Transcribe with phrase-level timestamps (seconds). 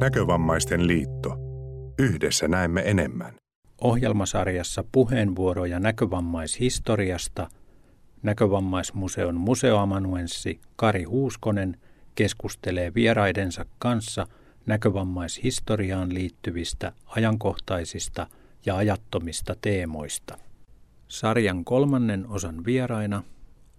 [0.00, 1.36] Näkövammaisten liitto.
[1.98, 3.34] Yhdessä näemme enemmän.
[3.80, 7.48] Ohjelmasarjassa puheenvuoroja näkövammaishistoriasta
[8.22, 11.76] Näkövammaismuseon museoamanuenssi Kari Huuskonen
[12.14, 14.26] keskustelee vieraidensa kanssa
[14.66, 18.26] näkövammaishistoriaan liittyvistä ajankohtaisista
[18.66, 20.38] ja ajattomista teemoista.
[21.08, 23.22] Sarjan kolmannen osan vieraina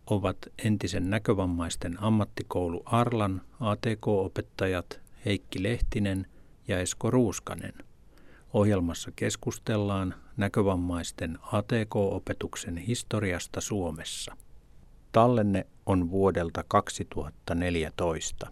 [0.09, 6.27] ovat entisen näkövammaisten ammattikoulu Arlan ATK-opettajat Heikki Lehtinen
[6.67, 7.73] ja Esko Ruuskanen.
[8.53, 14.35] Ohjelmassa keskustellaan näkövammaisten ATK-opetuksen historiasta Suomessa.
[15.11, 18.47] Tallenne on vuodelta 2014.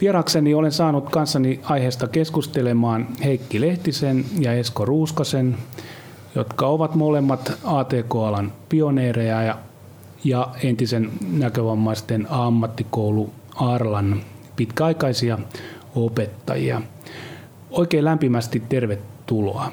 [0.00, 5.56] Vierakseni olen saanut kanssani aiheesta keskustelemaan Heikki Lehtisen ja Esko Ruuskasen,
[6.34, 9.58] jotka ovat molemmat ATK-alan pioneereja ja,
[10.24, 14.20] ja entisen näkövammaisten ammattikoulu Arlan
[14.56, 15.38] pitkäaikaisia
[15.94, 16.82] opettajia.
[17.70, 19.72] Oikein lämpimästi tervetuloa.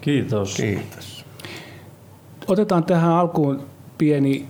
[0.00, 0.54] Kiitos.
[0.54, 1.24] Kiitos.
[2.48, 3.62] Otetaan tähän alkuun
[3.98, 4.46] pieni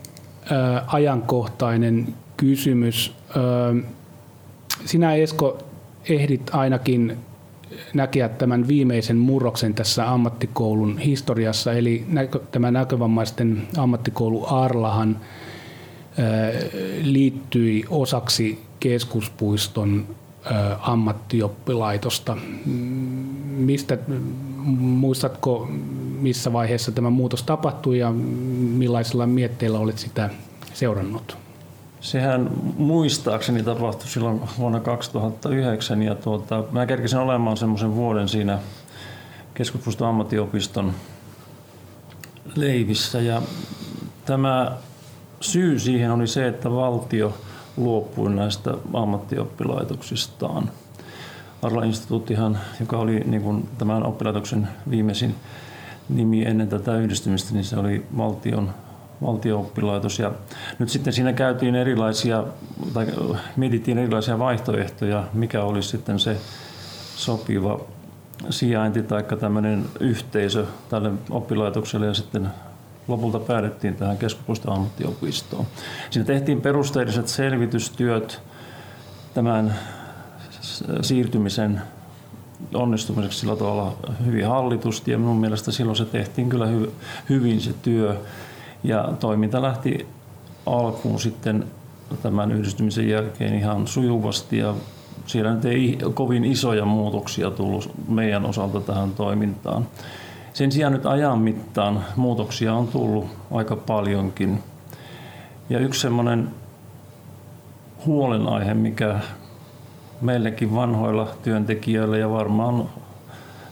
[0.53, 3.15] äh, ajankohtainen kysymys.
[3.31, 3.84] Äh,
[4.84, 5.59] sinä Esko
[6.09, 7.19] ehdit ainakin
[7.95, 16.27] näkeä tämän viimeisen murroksen tässä ammattikoulun historiassa, eli näkö, tämä näkövammaisten ammattikoulu Arlahan äh,
[17.03, 20.07] liittyi osaksi keskuspuiston
[20.81, 22.36] ammattioppilaitosta.
[23.47, 23.98] Mistä,
[24.78, 25.69] muistatko,
[26.20, 28.12] missä vaiheessa tämä muutos tapahtui ja
[28.61, 30.30] millaisilla mietteillä olet sitä
[30.75, 31.36] seurannut?
[32.00, 38.58] Sehän muistaakseni tapahtui silloin vuonna 2009 ja tuota, mä kerkisin olemaan semmoisen vuoden siinä
[39.55, 40.92] keskuspuiston ammattiopiston
[42.55, 43.42] leivissä ja
[44.25, 44.73] tämä
[45.41, 47.34] syy siihen oli se, että valtio–
[47.79, 50.71] luopui näistä ammattioppilaitoksistaan.
[51.62, 55.35] Arla-instituuttihan, joka oli niin kuin tämän oppilaitoksen viimeisin
[56.09, 58.70] nimi ennen tätä yhdistymistä, niin se oli valtion
[59.23, 60.19] valtio-oppilaitos.
[60.19, 60.33] Ja
[60.79, 62.45] nyt sitten siinä käytiin erilaisia,
[62.95, 63.07] tai
[63.57, 66.36] mietittiin erilaisia vaihtoehtoja, mikä olisi sitten se
[67.17, 67.81] sopiva
[68.51, 72.48] sijainti tai tämmöinen yhteisö tälle oppilaitokselle ja sitten
[73.08, 75.67] lopulta päädyttiin tähän keskuspuiston ammattiopistoon.
[76.11, 78.42] Siinä tehtiin perusteelliset selvitystyöt
[79.35, 79.74] tämän
[81.02, 81.83] siirtymisen
[82.74, 83.96] onnistumiseksi sillä tavalla
[84.27, 86.92] hyvin hallitusti ja minun mielestä silloin se tehtiin kyllä hy,
[87.29, 88.20] hyvin se työ
[88.85, 90.07] ja toiminta lähti
[90.67, 91.64] alkuun sitten
[92.23, 94.75] tämän yhdistymisen jälkeen ihan sujuvasti ja
[95.27, 99.86] siellä nyt ei kovin isoja muutoksia tullut meidän osalta tähän toimintaan.
[100.53, 104.63] Sen sijaan nyt ajan mittaan muutoksia on tullut aika paljonkin.
[105.70, 106.51] Ja yksi semmoinen
[108.07, 109.20] huolenaihe, mikä
[110.20, 112.89] meillekin vanhoilla työntekijöillä ja varmaan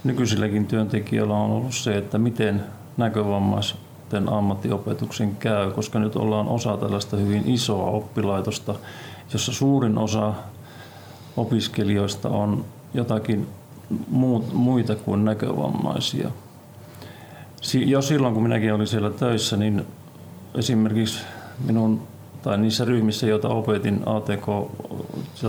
[0.05, 2.65] nykyisilläkin työntekijöillä on ollut se, että miten
[2.97, 8.75] näkövammaisten ammattiopetuksen käy, koska nyt ollaan osa tällaista hyvin isoa oppilaitosta,
[9.33, 10.35] jossa suurin osa
[11.37, 13.49] opiskelijoista on jotakin
[14.53, 16.31] muita kuin näkövammaisia
[17.75, 19.87] jo silloin, kun minäkin olin siellä töissä, niin
[20.55, 21.25] esimerkiksi
[21.67, 22.03] minun
[22.43, 24.47] tai niissä ryhmissä, joita opetin ATK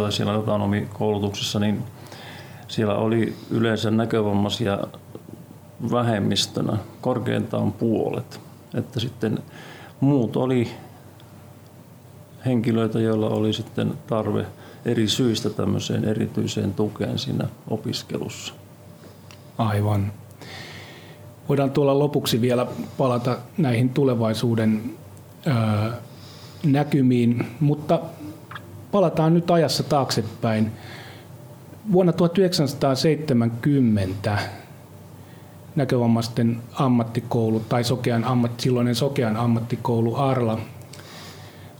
[0.09, 0.33] siellä
[0.93, 1.83] koulutuksessa, niin
[2.67, 4.79] siellä oli yleensä näkövammaisia
[5.91, 8.39] vähemmistönä, korkeintaan puolet.
[8.73, 9.39] Että sitten
[9.99, 10.71] muut oli
[12.45, 14.45] henkilöitä, joilla oli sitten tarve
[14.85, 18.53] eri syistä tämmöiseen erityiseen tukeen siinä opiskelussa.
[19.57, 20.11] Aivan.
[21.49, 24.83] Voidaan tuolla lopuksi vielä palata näihin tulevaisuuden
[25.45, 25.91] ää,
[26.65, 27.99] näkymiin, mutta
[28.91, 30.71] palataan nyt ajassa taaksepäin.
[31.91, 34.37] Vuonna 1970
[35.75, 40.59] näkövammaisten ammattikoulu tai sokean ammat, silloinen sokean ammattikoulu Arla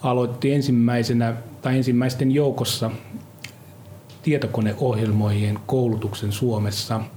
[0.03, 2.91] aloitti ensimmäisenä tai ensimmäisten joukossa
[4.23, 7.01] tietokoneohjelmoijien koulutuksen Suomessa–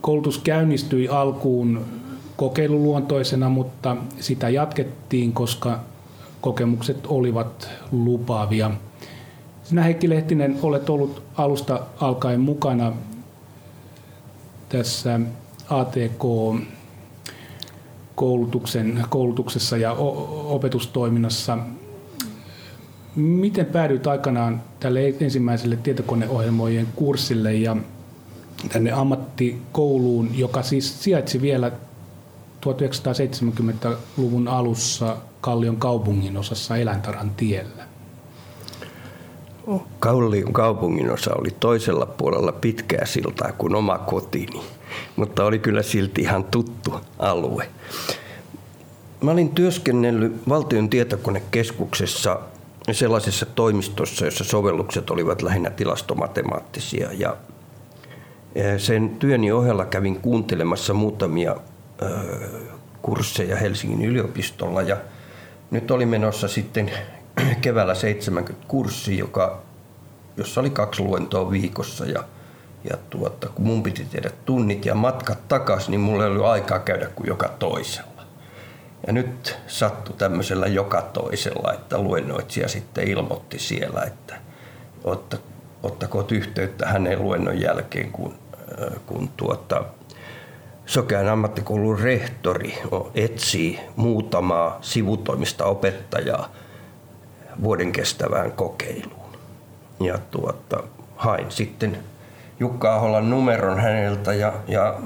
[0.00, 1.84] Koulutus käynnistyi alkuun
[2.36, 5.80] kokeiluluontoisena, mutta sitä jatkettiin, koska
[6.40, 8.70] kokemukset olivat lupaavia.
[9.64, 12.92] Sinä Heikki Lehtinen olet ollut alusta alkaen mukana
[14.68, 15.20] tässä
[15.68, 16.24] ATK
[18.14, 19.92] koulutuksen, koulutuksessa ja
[20.44, 21.58] opetustoiminnassa.
[23.16, 27.76] Miten päädyit aikanaan tälle ensimmäiselle tietokoneohjelmoijien kurssille ja
[28.68, 31.72] tänne ammattikouluun, joka siis sijaitsi vielä
[32.66, 37.90] 1970-luvun alussa Kallion kaupungin osassa Eläintaran tiellä?
[39.98, 44.62] Kallion kaupunginosa oli toisella puolella pitkää siltaa kuin oma kotini,
[45.16, 47.68] mutta oli kyllä silti ihan tuttu alue.
[49.20, 52.40] Mä olin työskennellyt valtion tietokonekeskuksessa
[52.92, 57.12] sellaisessa toimistossa, jossa sovellukset olivat lähinnä tilastomatemaattisia.
[57.12, 57.36] Ja
[58.78, 61.56] sen työni ohella kävin kuuntelemassa muutamia
[63.02, 64.96] kursseja Helsingin yliopistolla ja
[65.70, 66.90] nyt oli menossa sitten
[67.62, 69.62] keväällä 70 kurssi, joka,
[70.36, 72.24] jossa oli kaksi luentoa viikossa ja,
[72.90, 76.78] ja tuota, kun mun piti tehdä tunnit ja matkat takaisin, niin mulla ei ollut aikaa
[76.78, 78.22] käydä kuin joka toisella.
[79.06, 84.34] Ja nyt sattui tämmöisellä joka toisella, että luennoitsija sitten ilmoitti siellä, että
[85.04, 85.36] otta,
[85.82, 88.34] ottakoot yhteyttä hänen luennon jälkeen, kun,
[89.06, 89.84] kun tuota,
[90.86, 92.78] Sokean ammattikoulun rehtori
[93.14, 96.48] etsii muutamaa sivutoimista opettajaa
[97.62, 99.30] vuoden kestävään kokeiluun.
[100.00, 100.82] Ja tuota,
[101.16, 101.98] hain sitten
[102.60, 105.00] Jukka Aholan numeron häneltä ja, ja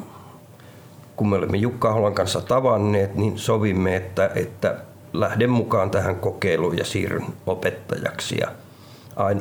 [1.17, 4.77] kun me olemme Jukka Aholan kanssa tavanneet, niin sovimme, että, että
[5.13, 8.39] lähden mukaan tähän kokeiluun ja siirryn opettajaksi.
[8.41, 8.49] Ja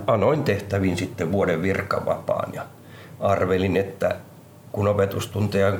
[0.07, 2.65] anoin tehtäviin sitten vuoden virkavapaan ja
[3.23, 4.15] arvelin, että
[4.71, 5.79] kun opetustunteja on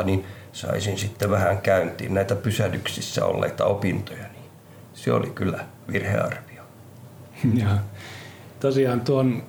[0.00, 4.28] 10-15, niin saisin sitten vähän käyntiin näitä pysähdyksissä olleita opintoja.
[4.32, 4.50] Niin
[4.94, 6.62] se oli kyllä virhearvio.
[7.54, 7.68] Ja
[8.60, 9.42] tosiaan tuon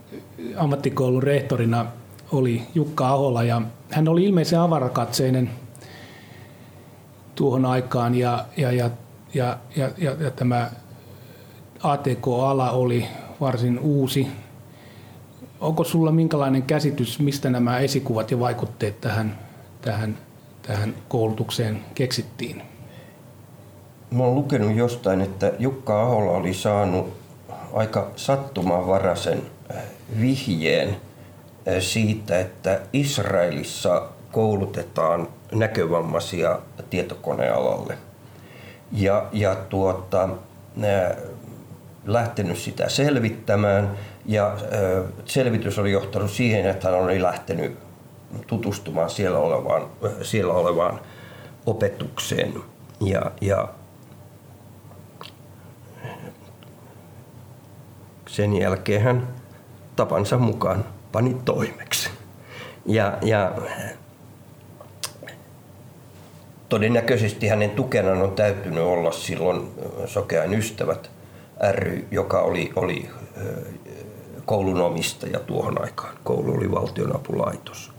[0.57, 1.85] ammattikoulun rehtorina
[2.31, 5.49] oli Jukka Ahola ja hän oli ilmeisen avarakatseinen
[7.35, 8.89] tuohon aikaan ja, ja, ja,
[9.33, 10.71] ja, ja, ja, ja tämä
[11.83, 13.07] ATK-ala oli
[13.41, 14.27] varsin uusi.
[15.65, 19.39] Onko sulla minkälainen käsitys, mistä nämä esikuvat ja vaikutteet tähän,
[19.81, 20.17] tähän,
[20.61, 22.61] tähän koulutukseen keksittiin?
[24.11, 27.13] Mä olen lukenut jostain, että Jukka Ahola oli saanut
[27.73, 29.41] aika sattumanvaraisen
[30.21, 30.95] vihjeen
[31.79, 36.59] siitä, että Israelissa koulutetaan näkövammaisia
[36.89, 37.97] tietokonealalle.
[38.91, 40.29] Ja, ja tuota,
[42.05, 44.57] lähtenyt sitä selvittämään ja
[45.25, 47.77] selvitys oli johtanut siihen, että hän oli lähtenyt
[48.47, 49.87] tutustumaan siellä olevaan,
[50.21, 50.99] siellä olevaan
[51.65, 52.53] opetukseen.
[53.01, 53.67] Ja, ja
[58.27, 59.27] sen jälkeen hän
[59.95, 62.09] tapansa mukaan pani toimeksi.
[62.85, 63.51] Ja, ja
[66.69, 69.71] todennäköisesti hänen tukenaan on täytynyt olla silloin
[70.05, 71.11] Sokean ystävät
[71.71, 73.09] ry, joka oli, oli
[74.45, 76.15] koulun omistaja tuohon aikaan.
[76.23, 77.91] Koulu oli valtionapulaitos.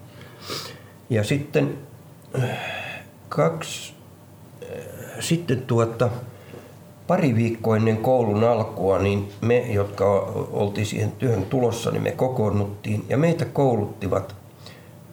[1.10, 1.78] Ja sitten
[3.28, 3.94] kaksi,
[5.20, 6.10] sitten tuota,
[7.06, 10.04] pari viikkoa ennen koulun alkua, niin me, jotka
[10.52, 14.34] oltiin siihen työhön tulossa, niin me kokoonnuttiin ja meitä kouluttivat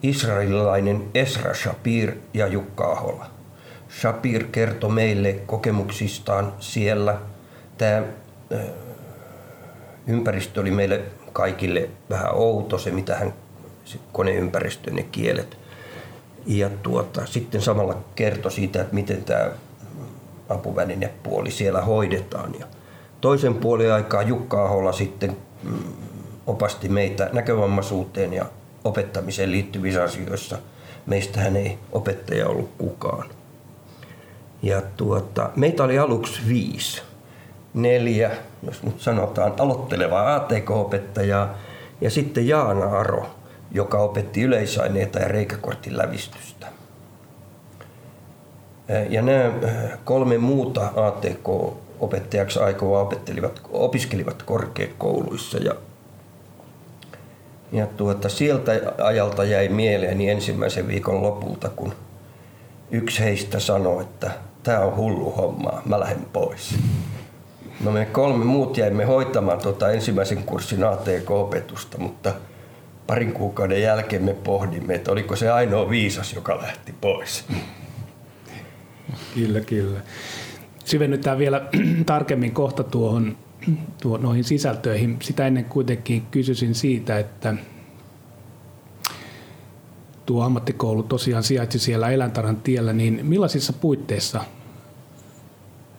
[0.03, 3.25] israelilainen Esra Shapir ja Jukka Ahola.
[4.01, 7.17] Shapir kertoi meille kokemuksistaan siellä.
[7.77, 8.03] Tämä
[10.07, 11.01] ympäristö oli meille
[11.33, 13.33] kaikille vähän outo, se mitä hän,
[13.85, 15.57] se koneympäristö, ne kielet.
[16.45, 19.51] Ja tuota, sitten samalla kertoi siitä, että miten tämä
[20.49, 22.55] apuvälinepuoli siellä hoidetaan.
[22.59, 22.65] Ja
[23.21, 25.93] toisen puolen aikaa Jukka Ahola sitten mm,
[26.47, 28.45] opasti meitä näkövammaisuuteen ja
[28.83, 30.57] opettamiseen liittyvissä asioissa.
[31.05, 33.29] Meistähän ei opettaja ollut kukaan.
[34.61, 37.01] Ja tuota, meitä oli aluksi viisi.
[37.73, 38.31] Neljä,
[38.63, 41.57] jos nyt sanotaan, aloittelevaa ATK-opettajaa
[42.01, 43.25] ja sitten Jaana Aro,
[43.71, 46.67] joka opetti yleisaineita ja reikäkortin lävistystä.
[49.09, 49.51] Ja nämä
[50.05, 55.75] kolme muuta ATK-opettajaksi aikovaa opettelivat, opiskelivat korkeakouluissa ja
[57.71, 58.71] ja tuota, sieltä
[59.03, 61.93] ajalta jäi mieleeni ensimmäisen viikon lopulta, kun
[62.91, 64.31] yksi heistä sanoi, että
[64.63, 66.75] tämä on hullu homma, mä lähden pois.
[67.81, 72.33] No me kolme muut jäimme hoitamaan tuota ensimmäisen kurssin ATK-opetusta, mutta
[73.07, 77.45] parin kuukauden jälkeen me pohdimme, että oliko se ainoa viisas, joka lähti pois.
[79.35, 79.99] Kyllä, kyllä.
[80.85, 81.61] Syvennytään vielä
[82.05, 83.37] tarkemmin kohta tuohon,
[84.01, 85.17] tuo, noihin sisältöihin.
[85.21, 87.55] Sitä ennen kuitenkin kysyisin siitä, että
[90.25, 94.41] tuo ammattikoulu tosiaan sijaitsi siellä Eläintarhan tiellä, niin millaisissa puitteissa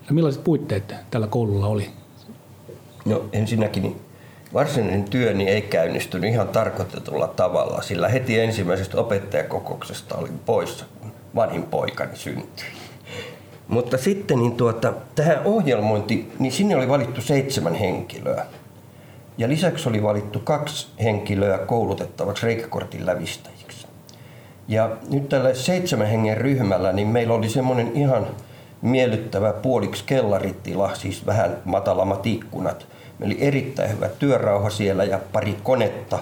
[0.06, 1.90] ja millaiset puitteet tällä koululla oli?
[3.04, 4.00] No ensinnäkin
[4.54, 11.62] varsinainen työni ei käynnistynyt ihan tarkoitetulla tavalla, sillä heti ensimmäisestä opettajakokouksesta olin poissa, kun vanhin
[11.62, 12.66] poikani syntyi.
[13.68, 18.46] Mutta sitten niin tuota, tähän ohjelmointi, niin sinne oli valittu seitsemän henkilöä.
[19.38, 23.86] Ja lisäksi oli valittu kaksi henkilöä koulutettavaksi reikäkortin lävistäjiksi.
[24.68, 28.26] Ja nyt tällä seitsemän hengen ryhmällä, niin meillä oli semmoinen ihan
[28.84, 32.86] miellyttävä puoliksi kellaritila, siis vähän matalammat ikkunat.
[33.24, 36.18] Oli erittäin hyvä työrauha siellä ja pari konetta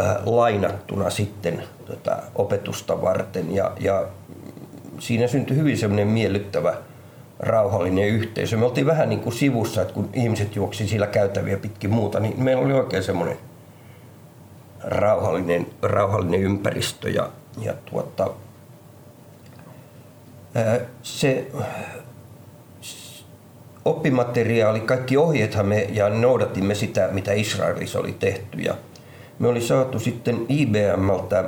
[0.00, 3.54] äh, lainattuna sitten tota, opetusta varten.
[3.54, 4.06] Ja, ja
[4.98, 6.74] siinä syntyi hyvin semmoinen miellyttävä
[7.38, 8.56] rauhallinen yhteisö.
[8.56, 12.42] Me oltiin vähän niin kuin sivussa, että kun ihmiset juoksi siellä käytäviä pitkin muuta, niin
[12.42, 13.36] meillä oli oikein semmoinen
[14.84, 17.28] rauhallinen, rauhallinen ympäristö ja,
[17.60, 18.30] ja tuota,
[21.02, 21.46] se
[23.84, 28.58] oppimateriaali, kaikki ohjeethan me ja noudatimme sitä, mitä Israelissa oli tehty.
[28.58, 28.74] Ja
[29.38, 31.44] me oli saatu sitten IBMltä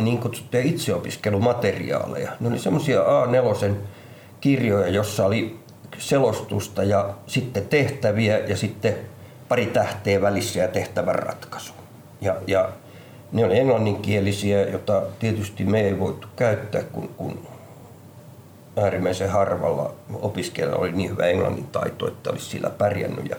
[0.00, 2.32] niin kutsuttuja itseopiskelumateriaaleja.
[2.40, 3.72] Ne oli semmoisia A4
[4.40, 5.56] kirjoja, jossa oli
[5.98, 8.94] selostusta ja sitten tehtäviä ja sitten
[9.48, 11.72] pari tähteä välissä ja tehtävän ratkaisu.
[12.20, 12.68] Ja, ja
[13.32, 17.46] ne oli englanninkielisiä, jota tietysti me ei voitu käyttää, kun, kun
[18.76, 23.28] äärimmäisen harvalla opiskelijalla oli niin hyvä englannin taito, että olisi sillä pärjännyt.
[23.28, 23.36] Ja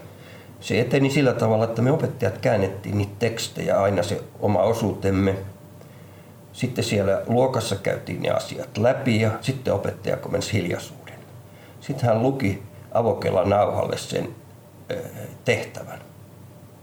[0.60, 5.36] se eteni sillä tavalla, että me opettajat käännettiin niitä tekstejä aina se oma osuutemme.
[6.54, 11.16] Sitten siellä luokassa käytiin ne asiat läpi ja sitten opettaja komensi hiljaisuuden.
[11.82, 14.36] Sitten hän luki avokella nauhalle sen
[15.46, 16.00] tehtävän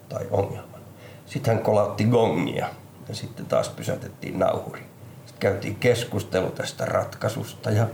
[0.09, 0.81] tai ongelman.
[1.27, 2.67] Sitten hän kolautti gongia
[3.09, 4.81] ja sitten taas pysäytettiin nauhuri.
[5.27, 7.87] Sitten käytiin keskustelu tästä ratkaisusta ja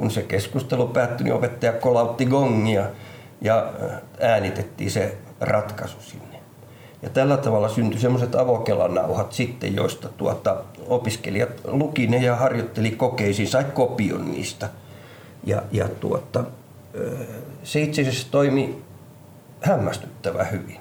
[0.00, 2.86] kun se keskustelu päättyi, niin opettaja kolautti gongia
[3.40, 3.72] ja
[4.20, 6.40] äänitettiin se ratkaisu sinne.
[7.02, 13.48] Ja tällä tavalla syntyi semmoiset avokelanauhat sitten, joista tuota, opiskelijat luki ne ja harjoitteli kokeisiin,
[13.48, 14.68] sai kopion niistä.
[15.44, 16.44] Ja, ja tuota,
[17.62, 18.82] se itse asiassa toimi
[19.60, 20.80] hämmästyttävän hyvin.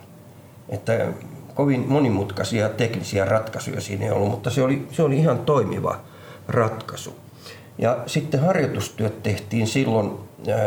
[0.69, 1.07] Että
[1.53, 5.99] kovin monimutkaisia teknisiä ratkaisuja siinä ei ollut, mutta se oli, se oli ihan toimiva
[6.47, 7.15] ratkaisu.
[7.79, 10.12] Ja sitten harjoitustyöt tehtiin silloin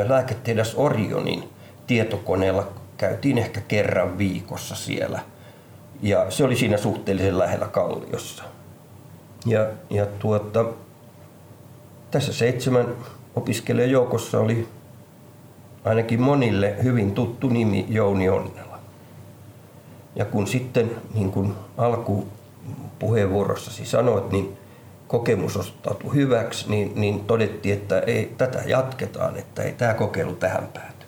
[0.09, 1.45] lääketiedas Orionin
[1.87, 2.69] tietokoneella.
[2.97, 5.21] Käytiin ehkä kerran viikossa siellä.
[6.03, 8.45] Ja se oli siinä suhteellisen lähellä Kalliossa.
[9.47, 10.65] Ja, ja tuota,
[12.11, 12.87] tässä seitsemän
[13.37, 14.69] opiskelijan joukossa oli
[15.85, 18.79] ainakin monille hyvin tuttu nimi Jouni Onnela.
[20.17, 24.59] Ja kun sitten, niin kuin alkupuheenvuorossasi sanoit, niin
[25.13, 30.69] kokemus osoittautui hyväksi, niin, niin todettiin, että ei, tätä jatketaan, että ei tämä kokeilu tähän
[30.75, 31.07] pääty.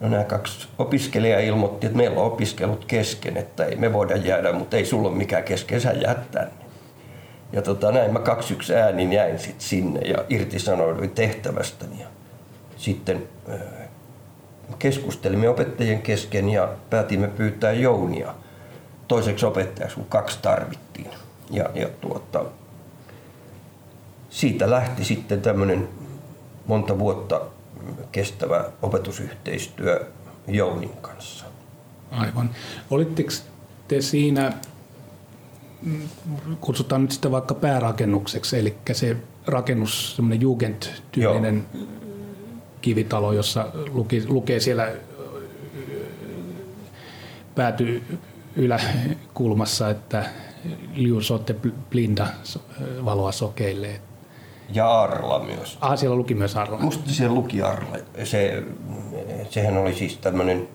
[0.00, 4.52] No nämä kaksi opiskelijaa ilmoitti, että meillä on opiskelut kesken, että ei me voida jäädä,
[4.52, 6.64] mutta ei sulla ole mikään kesken, sä jää tänne.
[7.52, 12.00] Ja tota, näin mä kaksi yksi äänin jäin sit sinne ja irtisanouduin tehtävästäni.
[12.00, 12.06] Ja
[12.76, 13.28] sitten
[14.78, 18.34] keskustelimme opettajien kesken ja päätimme pyytää Jounia
[19.08, 21.10] toiseksi opettajaksi, kun kaksi tarvittiin.
[21.50, 22.44] Ja, ja tuota,
[24.32, 25.88] siitä lähti sitten tämmöinen
[26.66, 27.40] monta vuotta
[28.12, 30.06] kestävä opetusyhteistyö
[30.48, 31.44] Jounin kanssa.
[32.10, 32.50] Aivan.
[32.90, 33.30] Olitteko
[33.88, 34.52] te siinä,
[35.82, 36.08] mm,
[36.60, 41.66] kutsutaan nyt sitä vaikka päärakennukseksi, eli se rakennus, semmoinen Jugend-tyylinen
[42.80, 44.92] kivitalo, jossa luki, lukee siellä
[47.54, 48.02] pääty
[48.56, 50.24] yläkulmassa, että
[50.94, 51.56] liusotte
[51.90, 52.26] blinda
[53.04, 54.00] valoa sokeille.
[54.68, 55.78] Ja Arla myös.
[55.80, 56.78] Ah, siellä luki myös Arla.
[56.78, 57.96] Musta siellä luki Arla.
[58.24, 58.62] Se,
[59.50, 60.68] sehän oli siis tämmöinen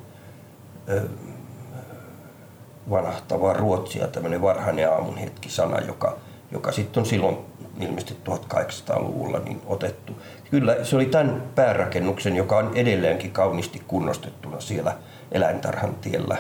[2.90, 6.18] vanahtava ruotsia, tämmöinen varhainen aamun hetki sana, joka,
[6.52, 7.38] joka sitten on silloin
[7.80, 10.14] ilmeisesti 1800-luvulla niin otettu.
[10.52, 14.96] Kyllä se oli tämän päärakennuksen, joka on edelleenkin kauniisti kunnostettuna siellä
[15.32, 16.38] eläintarhan tiellä.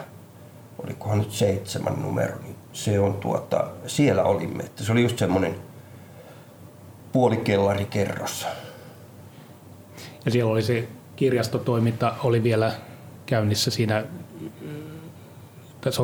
[0.83, 4.63] Olikohan nyt seitsemän numero, niin se on tuota, siellä olimme.
[4.63, 5.55] Että se oli just semmoinen
[7.11, 8.47] puolikellarikerros.
[10.25, 12.71] Ja siellä oli se kirjastotoiminta oli vielä
[13.25, 14.03] käynnissä siinä,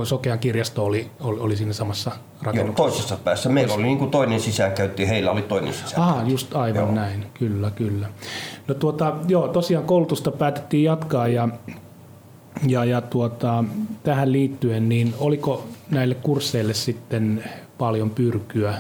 [0.03, 2.83] Sokean kirjasto oli, oli, oli siinä samassa rakennuksessa.
[2.83, 3.49] Joo, toisessa päässä.
[3.49, 6.21] Meillä oli niin kuin toinen sisäänkäynti, heillä oli toinen sisäänkäynti.
[6.21, 6.91] Ah, just aivan joo.
[6.91, 8.09] näin, kyllä, kyllä.
[8.67, 11.49] No tuota, joo, tosiaan koulutusta päätettiin jatkaa ja,
[12.67, 13.63] ja, ja tuota,
[14.03, 17.43] tähän liittyen, niin oliko näille kursseille sitten
[17.77, 18.73] paljon pyrkyä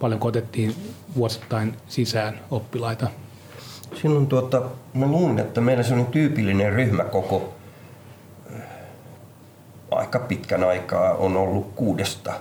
[0.00, 0.74] paljon otettiin
[1.16, 3.10] vuosittain sisään oppilaita?
[4.02, 4.62] Silloin tuota,
[4.94, 7.54] mä luulen, että meillä on tyypillinen ryhmäkoko
[9.90, 12.32] aika pitkän aikaa on ollut kuudesta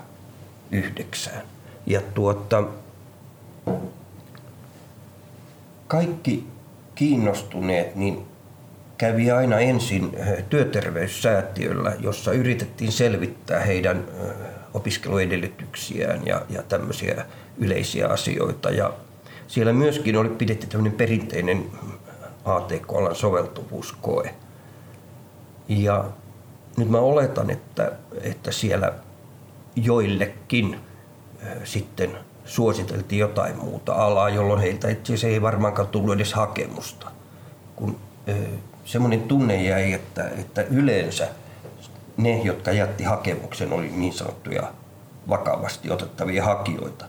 [0.71, 1.41] yhdeksään.
[1.85, 2.63] Ja tuota,
[5.87, 6.47] kaikki
[6.95, 8.25] kiinnostuneet, niin
[8.97, 10.17] kävi aina ensin
[10.49, 14.03] työterveyssäätiöllä, jossa yritettiin selvittää heidän
[14.73, 17.25] opiskeluedellytyksiään ja, ja tämmöisiä
[17.57, 18.69] yleisiä asioita.
[18.69, 18.93] Ja
[19.47, 21.65] siellä myöskin oli pidetty tämmöinen perinteinen
[22.45, 24.35] ATK-alan soveltuvuuskoe.
[25.67, 26.05] Ja
[26.77, 28.93] nyt mä oletan, että, että siellä
[29.75, 30.79] joillekin
[31.63, 37.11] sitten suositeltiin jotain muuta alaa, jolloin heiltä itse asiassa ei varmaankaan tullut edes hakemusta.
[37.75, 37.97] Kun
[38.85, 41.27] semmoinen tunne jäi, että, että yleensä
[42.17, 44.71] ne, jotka jätti hakemuksen, oli niin sanottuja
[45.29, 47.05] vakavasti otettavia hakijoita.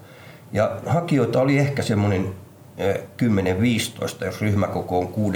[0.53, 2.35] Ja hakijoita oli ehkä semmoinen
[4.21, 5.35] 10-15, jos ryhmäkoko on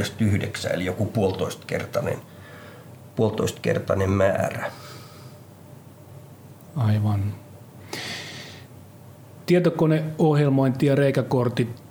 [0.68, 2.18] 6-9, eli joku puolitoistkertainen,
[3.16, 4.70] puolitoistkertainen määrä.
[6.76, 7.34] Aivan.
[9.46, 11.82] Tietokoneohjelmointi ja reikäkortit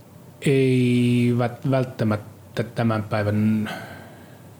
[0.41, 3.69] eivät välttämättä tämän päivän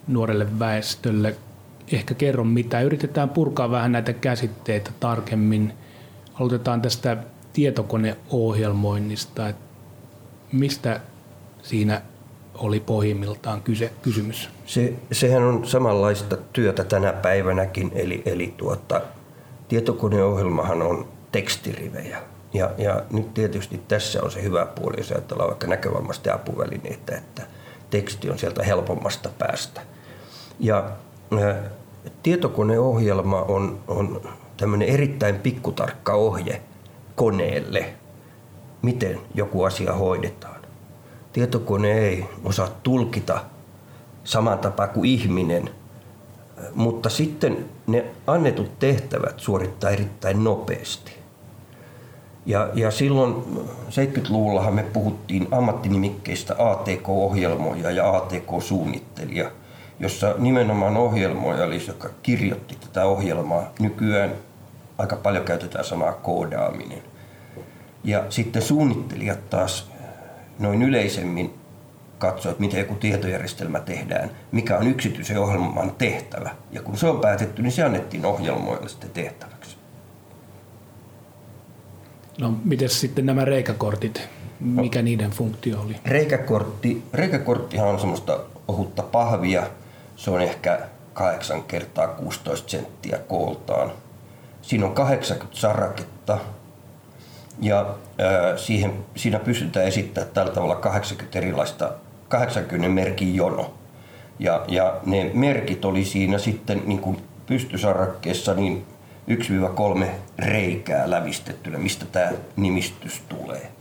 [0.07, 1.35] nuorelle väestölle
[1.91, 2.81] ehkä kerro mitä.
[2.81, 5.73] Yritetään purkaa vähän näitä käsitteitä tarkemmin.
[6.33, 7.17] Aloitetaan tästä
[7.53, 9.49] tietokoneohjelmoinnista.
[9.49, 9.63] Että
[10.51, 11.01] mistä
[11.61, 12.01] siinä
[12.53, 14.49] oli pohjimmiltaan kyse, kysymys?
[14.65, 19.01] Se, sehän on samanlaista työtä tänä päivänäkin, eli, eli tuota,
[19.67, 22.21] tietokoneohjelmahan on tekstirivejä.
[22.53, 27.41] Ja, ja nyt tietysti tässä on se hyvä puoli, jos ajatellaan vaikka näkövammaisten apuvälineitä, että
[27.89, 29.81] teksti on sieltä helpommasta päästä.
[30.59, 30.91] Ja
[31.41, 31.55] ä,
[32.23, 34.21] tietokoneohjelma on, on
[34.57, 36.61] tämmöinen erittäin pikkutarkka ohje
[37.21, 37.93] koneelle,
[38.81, 40.61] miten joku asia hoidetaan.
[41.33, 43.41] Tietokone ei osaa tulkita
[44.23, 45.69] saman tapaa kuin ihminen,
[46.75, 51.11] mutta sitten ne annetut tehtävät suorittaa erittäin nopeasti.
[52.45, 53.35] Ja, ja silloin
[53.89, 59.51] 70-luvullahan me puhuttiin ammattinimikkeistä ATK-ohjelmoija ja ATK-suunnittelija,
[59.99, 63.71] jossa nimenomaan ohjelmoija oli, joka kirjoitti tätä ohjelmaa.
[63.79, 64.31] Nykyään
[64.97, 67.10] aika paljon käytetään sanaa koodaaminen.
[68.03, 69.91] Ja sitten suunnittelijat taas
[70.59, 71.53] noin yleisemmin
[72.17, 76.49] katsoa, että miten joku tietojärjestelmä tehdään, mikä on yksityisen ohjelman tehtävä.
[76.71, 79.77] Ja kun se on päätetty, niin se annettiin ohjelmoille sitten tehtäväksi.
[82.39, 84.21] No, miten sitten nämä reikäkortit,
[84.59, 85.95] mikä no, niiden funktio oli?
[86.05, 89.63] Reikäkortti, reikäkorttihan on semmoista ohutta pahvia.
[90.15, 90.79] Se on ehkä
[91.13, 93.91] 8 kertaa 16 senttiä kooltaan.
[94.61, 96.37] Siinä on 80 saraketta
[97.59, 101.91] ja äh, siihen, siinä pystytään esittämään tällä tavalla 80 erilaista
[102.27, 103.73] 80 merkin jono.
[104.39, 108.85] Ja, ja ne merkit oli siinä sitten niin kuin pystysarakkeessa niin
[110.01, 110.05] 1-3
[110.39, 113.71] reikää lävistettynä, mistä tämä nimistys tulee.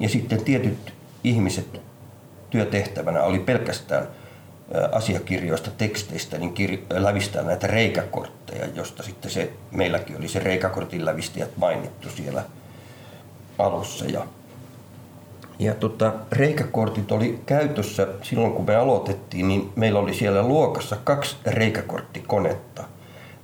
[0.00, 0.92] Ja sitten tietyt
[1.24, 1.80] ihmiset
[2.50, 4.08] työtehtävänä oli pelkästään
[4.92, 11.56] asiakirjoista, teksteistä, niin kir- lävistää näitä reikäkortteja, josta sitten se, meilläkin oli se reikäkortin lävistäjät
[11.56, 12.42] mainittu siellä
[13.58, 14.04] alussa.
[14.04, 14.26] Ja,
[15.58, 21.36] ja tota, reikäkortit oli käytössä silloin, kun me aloitettiin, niin meillä oli siellä luokassa kaksi
[21.46, 22.84] reikäkorttikonetta–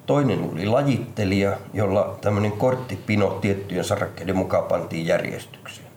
[0.07, 5.89] Toinen oli lajittelija, jolla tämmöinen korttipino tiettyjen sarakkeiden mukaan pantiin järjestykseen.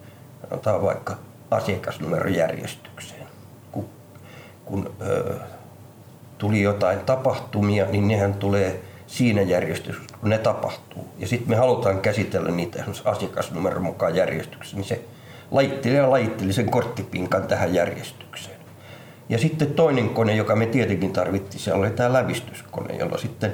[0.49, 1.17] Sanotaan vaikka
[1.51, 3.27] asiakasnumerojärjestykseen.
[3.71, 3.86] Kun,
[4.65, 5.36] kun ö,
[6.38, 11.08] tuli jotain tapahtumia, niin nehän tulee siinä järjestyksessä, kun ne tapahtuu.
[11.20, 15.02] Ja sitten me halutaan käsitellä niitä asiakasnumeron mukaan järjestyksessä, niin se
[15.52, 18.58] lajittelija lajitteli sen korttipinkan tähän järjestykseen.
[19.30, 23.54] Ja sitten toinen kone, joka me tietenkin tarvittiin, se oli tämä lävistyskone, jolla sitten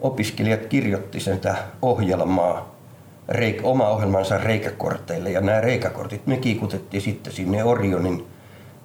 [0.00, 2.76] opiskelijat kirjoitti sitä ohjelmaa,
[3.28, 8.26] reik, oma ohjelmansa reikäkorteille ja nämä reikäkortit me kiikutettiin sitten sinne Orionin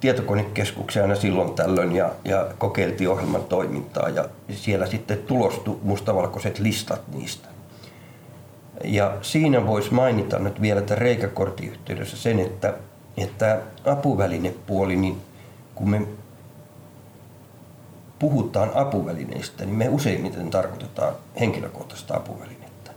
[0.02, 7.02] tietokonekeskukseen aina silloin tällöin ja, ja kokeiltiin ohjelman toimintaa ja siellä sitten tulostui mustavalkoiset listat
[7.14, 7.48] niistä.
[8.84, 12.74] Ja siinä voisi mainita nyt vielä tämän reikäkortin yhteydessä sen, että,
[13.18, 15.22] että apuvälinepuoli, niin
[15.76, 16.02] kun me
[18.20, 22.92] puhutaan apuvälineistä, niin me useimmiten tarkoitetaan henkilökohtaista apuvälinettä.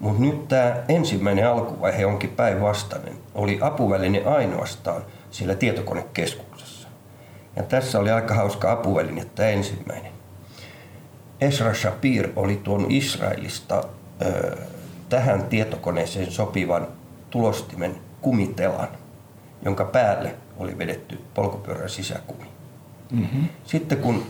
[0.00, 3.14] Mutta nyt tämä ensimmäinen alkuvaihe onkin päinvastainen.
[3.34, 5.02] Oli apuväline ainoastaan
[5.34, 6.88] siellä tietokonekeskuksessa.
[7.56, 10.12] Ja tässä oli aika hauska apuväline tämä ensimmäinen.
[11.40, 13.84] Esra Shapir oli tuon Israelista
[14.22, 14.56] ö,
[15.08, 16.88] tähän tietokoneeseen sopivan
[17.30, 18.88] tulostimen kumitelan,
[19.64, 22.46] jonka päälle oli vedetty polkupyörän sisäkumi.
[23.10, 23.48] Mm-hmm.
[23.64, 24.26] Sitten kun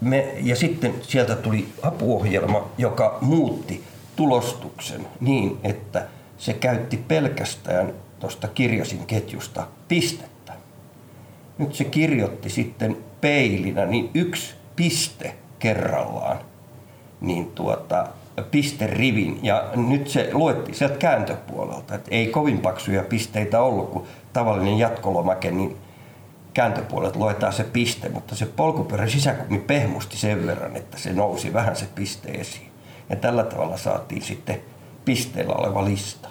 [0.00, 3.84] me, ja sitten sieltä tuli apuohjelma, joka muutti
[4.16, 6.06] tulostuksen niin, että
[6.38, 10.37] se käytti pelkästään tuosta kirjasin ketjusta pistettä.
[11.58, 16.38] Nyt se kirjoitti sitten peilinä, niin yksi piste kerrallaan,
[17.20, 18.06] niin tuota,
[18.50, 24.78] pisterivin ja nyt se luettiin sieltä kääntöpuolelta, että ei kovin paksuja pisteitä ollut, kun tavallinen
[24.78, 25.76] jatkolomake, niin
[26.54, 31.76] kääntöpuolet luetaan se piste, mutta se polkupyörän sisäkumi pehmusti sen verran, että se nousi vähän
[31.76, 32.70] se piste esiin.
[33.10, 34.60] Ja tällä tavalla saatiin sitten
[35.04, 36.28] pisteellä oleva lista.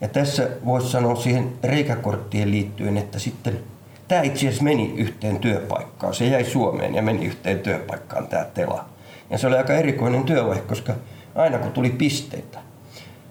[0.00, 3.60] Ja tässä voisi sanoa siihen reikäkorttien liittyen, että sitten
[4.08, 6.14] tämä itse asiassa meni yhteen työpaikkaan.
[6.14, 8.84] Se jäi Suomeen ja meni yhteen työpaikkaan tämä tela.
[9.30, 10.94] Ja se oli aika erikoinen työvaihe, koska
[11.34, 12.58] aina kun tuli pisteitä,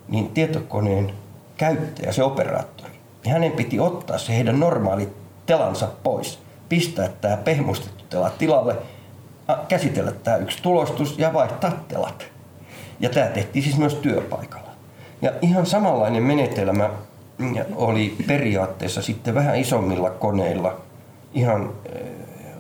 [0.07, 1.13] niin tietokoneen
[1.57, 5.09] käyttäjä, se operaattori, niin hänen piti ottaa se heidän normaali
[5.45, 8.75] telansa pois, pistää tämä pehmustettu tela tilalle,
[9.67, 12.25] käsitellä tämä yksi tulostus ja vaihtaa telat.
[12.99, 14.69] Ja tämä tehtiin siis myös työpaikalla.
[15.21, 16.89] Ja ihan samanlainen menetelmä
[17.75, 20.77] oli periaatteessa sitten vähän isommilla koneilla,
[21.33, 21.69] ihan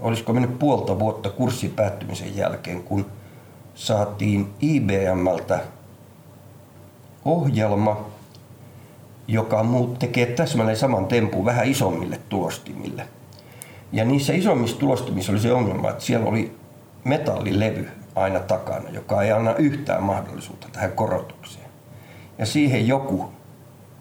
[0.01, 3.05] olisiko mennyt puolta vuotta kurssin päättymisen jälkeen, kun
[3.75, 5.59] saatiin IBMltä
[7.25, 8.05] ohjelma,
[9.27, 13.07] joka muut tekee täsmälleen saman tempun vähän isommille tulostimille.
[13.91, 16.55] Ja niissä isommissa tulostimissa oli se ongelma, että siellä oli
[17.03, 21.65] metallilevy aina takana, joka ei anna yhtään mahdollisuutta tähän korotukseen.
[22.37, 23.32] Ja siihen joku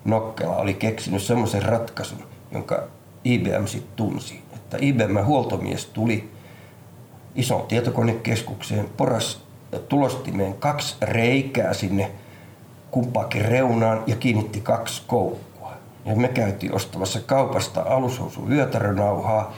[0.04, 2.82] nokkela oli keksinyt semmoisen ratkaisun, jonka
[3.24, 4.42] IBM sitten tunsi.
[4.54, 6.30] Että IBM huoltomies tuli
[7.34, 9.44] isoon tietokonekeskukseen, poras
[9.88, 12.10] tulostimeen kaksi reikää sinne
[12.90, 15.72] kumpaakin reunaan ja kiinnitti kaksi koukkua.
[16.04, 19.54] Ja me käytiin ostamassa kaupasta alushousun vyötärönauhaa,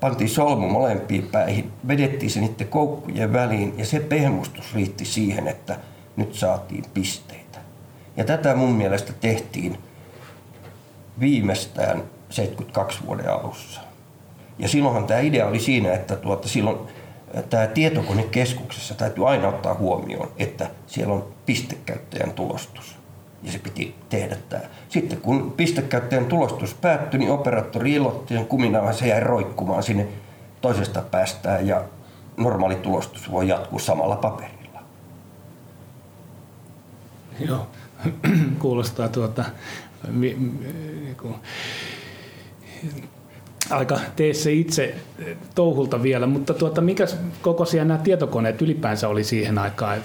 [0.00, 5.78] pantiin solmu molempiin päihin, vedettiin se niiden koukkujen väliin ja se pehmustus riitti siihen, että
[6.16, 7.45] nyt saatiin pisteitä.
[8.16, 9.78] Ja tätä mun mielestä tehtiin
[11.20, 13.80] viimeistään 72 vuoden alussa.
[14.58, 16.78] Ja silloinhan tämä idea oli siinä, että tuota, silloin
[17.50, 22.96] tämä tietokonekeskuksessa täytyy aina ottaa huomioon, että siellä on pistekäyttäjän tulostus.
[23.42, 24.62] Ja se piti tehdä tämä.
[24.88, 30.08] Sitten kun pistekäyttäjän tulostus päättyi, niin operaattori ilotti sen kuminaan, se jäi roikkumaan sinne
[30.60, 31.84] toisesta päästään ja
[32.36, 34.80] normaali tulostus voi jatkuu samalla paperilla.
[37.40, 37.66] Joo,
[38.58, 39.44] kuulostaa tuota,
[40.08, 40.52] mi, mi,
[41.04, 41.34] niinku,
[43.70, 44.94] aika tee se itse
[45.54, 47.04] touhulta vielä, mutta tuota, mikä
[47.42, 49.98] kokoisia nämä tietokoneet ylipäänsä oli siihen aikaan?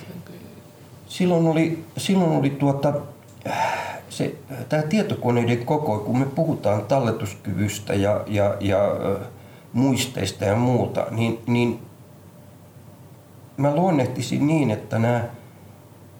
[1.07, 2.93] Silloin oli, silloin oli tuota,
[4.09, 4.35] se,
[4.69, 8.79] tämä tietokoneiden koko, kun me puhutaan talletuskyvystä ja, ja, ja
[9.73, 11.79] muisteista ja muuta, niin, niin
[13.57, 15.23] mä luonnehtisin niin, että nämä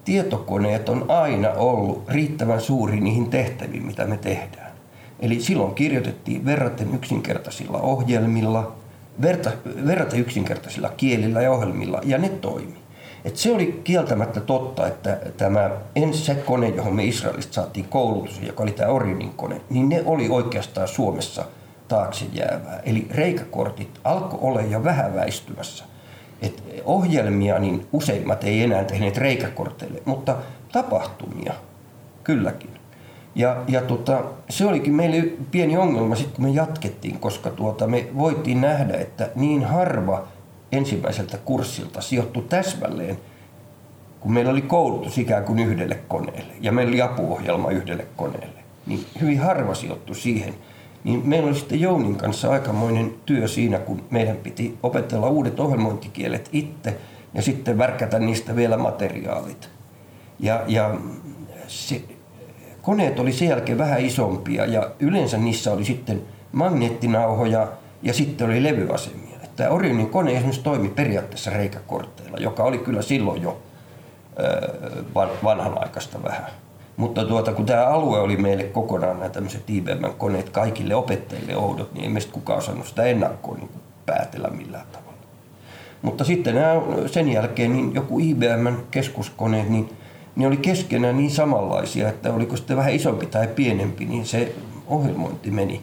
[0.04, 4.72] tietokoneet on aina ollut riittävän suuri niihin tehtäviin, mitä me tehdään.
[5.20, 8.72] Eli silloin kirjoitettiin verraten yksinkertaisilla ohjelmilla,
[9.22, 9.50] verta,
[9.86, 12.82] verraten yksinkertaisilla kielillä ja ohjelmilla, ja ne toimi.
[13.24, 18.62] Et se oli kieltämättä totta, että tämä ensi kone, johon me Israelista saatiin koulutus, joka
[18.62, 21.44] oli tämä Orionin kone, niin ne oli oikeastaan Suomessa
[21.88, 22.80] taakse jäävää.
[22.84, 25.84] Eli reikäkortit alkoi olla jo vähän väistymässä.
[26.42, 30.36] Et ohjelmia niin useimmat ei enää tehneet reikäkorteille, mutta
[30.72, 31.52] tapahtumia
[32.24, 32.70] kylläkin.
[33.34, 38.06] Ja, ja tota, se olikin meille pieni ongelma sitten, kun me jatkettiin, koska tuota, me
[38.18, 40.28] voitiin nähdä, että niin harva
[40.72, 43.18] ensimmäiseltä kurssilta sijoittui täsmälleen,
[44.20, 49.06] kun meillä oli koulutus ikään kuin yhdelle koneelle ja meillä oli apuohjelma yhdelle koneelle, niin
[49.20, 50.54] hyvin harva sijoittui siihen.
[51.04, 56.48] Niin meillä oli sitten Jounin kanssa aikamoinen työ siinä, kun meidän piti opetella uudet ohjelmointikielet
[56.52, 56.96] itse
[57.34, 59.70] ja sitten värkätä niistä vielä materiaalit.
[60.40, 60.94] Ja, ja
[61.68, 62.02] se,
[62.82, 67.68] koneet oli sen jälkeen vähän isompia ja yleensä niissä oli sitten magneettinauhoja
[68.02, 69.32] ja sitten oli levyasemia.
[69.56, 73.62] Tämä Orionin kone esimerkiksi toimi periaatteessa reikäkortteilla, joka oli kyllä silloin jo
[75.44, 76.50] vanhanaikaista vähän.
[76.96, 82.04] Mutta tuota, kun tämä alue oli meille kokonaan nämä tämmöiset IBM-koneet kaikille opettajille oudot, niin
[82.04, 83.70] ei meistä kukaan osannut sitä ennakkoon niin
[84.06, 85.12] päätellä millään tavalla.
[86.02, 89.90] Mutta sitten nämä, sen jälkeen niin joku IBM-keskuskoneet, niin
[90.36, 94.54] ne oli keskenään niin samanlaisia, että oliko sitten vähän isompi tai pienempi, niin se
[94.86, 95.82] ohjelmointi meni.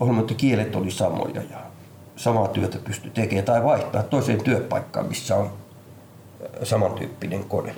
[0.00, 1.58] Ohjelmointikielet oli samoja ja
[2.16, 5.50] samaa työtä pystyi tekemään tai vaihtaa toiseen työpaikkaan, missä on
[6.62, 7.74] samantyyppinen kone.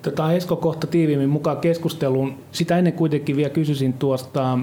[0.00, 2.38] Otetaan Esko kohta tiiviimmin mukaan keskusteluun.
[2.52, 4.58] Sitä ennen kuitenkin vielä kysyisin tuosta,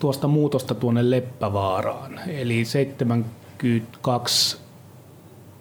[0.00, 2.20] tuosta muutosta tuonne Leppävaaraan.
[2.26, 4.58] Eli 72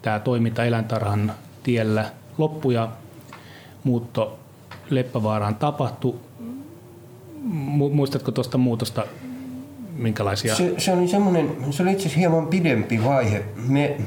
[0.01, 1.33] tämä toiminta eläintarhan
[1.63, 2.89] tiellä loppu ja
[3.83, 4.39] muutto
[4.89, 6.15] Leppävaaraan tapahtui.
[7.91, 9.05] Muistatko tuosta muutosta
[9.97, 10.55] minkälaisia?
[10.55, 13.45] Se, se oli semmoinen, se oli itse asiassa hieman pidempi vaihe.
[13.67, 13.97] Me,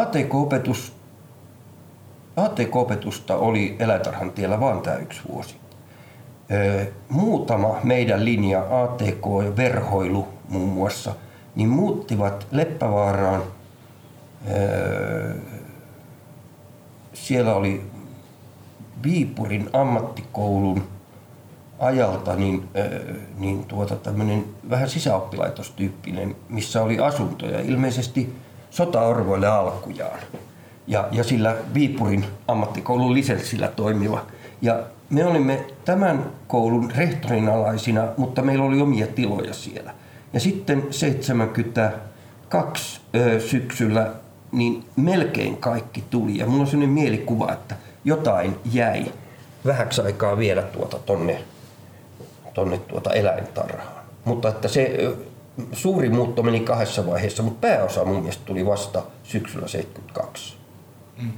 [0.00, 0.92] ATK-opetus,
[2.36, 5.56] ATK-opetusta oli eläintarhan tiellä vain tämä yksi vuosi.
[7.08, 11.14] Muutama meidän linja, ATK ja verhoilu muun muassa,
[11.54, 13.42] niin muuttivat Leppävaaraan.
[17.12, 17.82] Siellä oli
[19.02, 20.82] Viipurin ammattikoulun
[21.78, 22.68] ajalta niin,
[23.38, 27.60] niin tuota, tämmöinen vähän sisäoppilaitostyyppinen, missä oli asuntoja.
[27.60, 28.36] Ilmeisesti
[28.74, 30.18] sotaorvoille alkujaan.
[30.86, 34.26] Ja, ja sillä Viipurin ammattikoulun lisenssillä toimiva.
[34.62, 39.94] Ja me olimme tämän koulun rehtorin alaisina, mutta meillä oli omia tiloja siellä.
[40.32, 44.10] Ja sitten 72 ö, syksyllä
[44.52, 46.38] niin melkein kaikki tuli.
[46.38, 49.04] Ja mulla on sellainen mielikuva, että jotain jäi
[49.66, 51.38] vähäksi aikaa vielä tuota tonne,
[52.54, 54.04] tonne tuota eläintarhaan.
[54.24, 55.14] Mutta että se
[55.72, 60.56] suuri muutto meni kahdessa vaiheessa, mutta pääosa mun mielestä tuli vasta syksyllä 72.
[61.22, 61.32] Mm.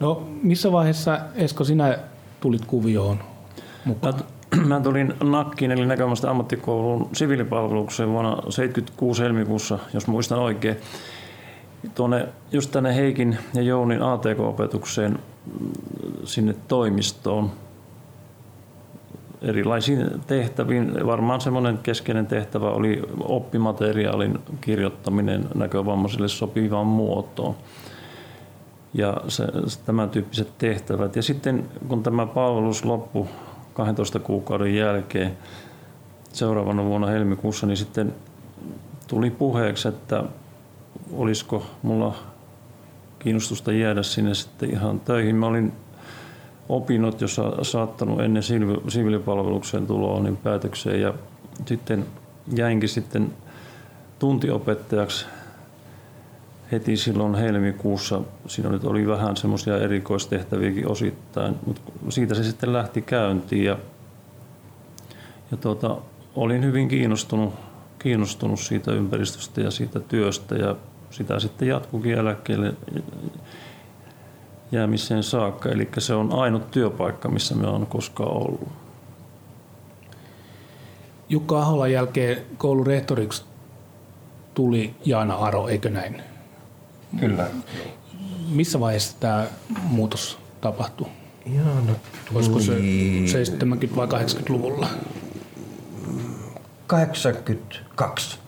[0.00, 1.98] No missä vaiheessa Esko sinä
[2.40, 3.18] tulit kuvioon
[3.84, 4.14] mukaan?
[4.66, 10.76] Mä tulin Nakkiin eli näkömästä ammattikoulun siviilipalvelukseen vuonna 76 helmikuussa, jos muistan oikein.
[11.94, 15.70] Tuonne, just tänne Heikin ja Jounin ATK-opetukseen mm,
[16.24, 17.50] sinne toimistoon
[19.42, 21.06] erilaisiin tehtäviin.
[21.06, 27.56] Varmaan semmoinen keskeinen tehtävä oli oppimateriaalin kirjoittaminen näkövammaisille sopivaan muotoon.
[28.94, 29.44] Ja se,
[29.86, 31.16] tämän tyyppiset tehtävät.
[31.16, 33.26] Ja sitten kun tämä palvelus loppui
[33.74, 35.38] 12 kuukauden jälkeen
[36.32, 38.14] seuraavana vuonna helmikuussa, niin sitten
[39.06, 40.24] tuli puheeksi, että
[41.12, 42.14] olisiko mulla
[43.18, 45.36] kiinnostusta jäädä sinne sitten ihan töihin.
[45.36, 45.72] Mä olin
[46.68, 47.26] opinnot jo
[47.62, 48.42] saattanut ennen
[48.88, 51.14] siviilipalvelukseen tuloa niin päätökseen ja
[51.66, 52.06] sitten
[52.56, 53.32] jäinkin sitten
[54.18, 55.26] tuntiopettajaksi
[56.72, 58.20] heti silloin helmikuussa.
[58.46, 63.78] Siinä nyt oli vähän semmoisia erikoistehtäviäkin osittain, mutta siitä se sitten lähti käyntiin ja,
[65.50, 65.96] ja tuota,
[66.34, 67.54] olin hyvin kiinnostunut,
[67.98, 70.76] kiinnostunut siitä ympäristöstä ja siitä työstä ja
[71.10, 72.74] sitä sitten jatkukin eläkkeelle
[74.72, 75.68] jäämiseen saakka.
[75.68, 78.68] Eli se on ainut työpaikka, missä me on koskaan ollut.
[81.28, 83.44] Jukka Aholan jälkeen koulun rehtoriksi
[84.54, 86.22] tuli Jaana Aro, eikö näin?
[87.20, 87.46] Kyllä.
[88.48, 89.46] Missä vaiheessa tämä
[89.82, 91.06] muutos tapahtui?
[91.54, 91.92] Jaana
[92.28, 92.36] tuli...
[92.36, 92.72] Olisiko se
[93.92, 94.88] 70- vai 80-luvulla?
[96.86, 98.38] 82.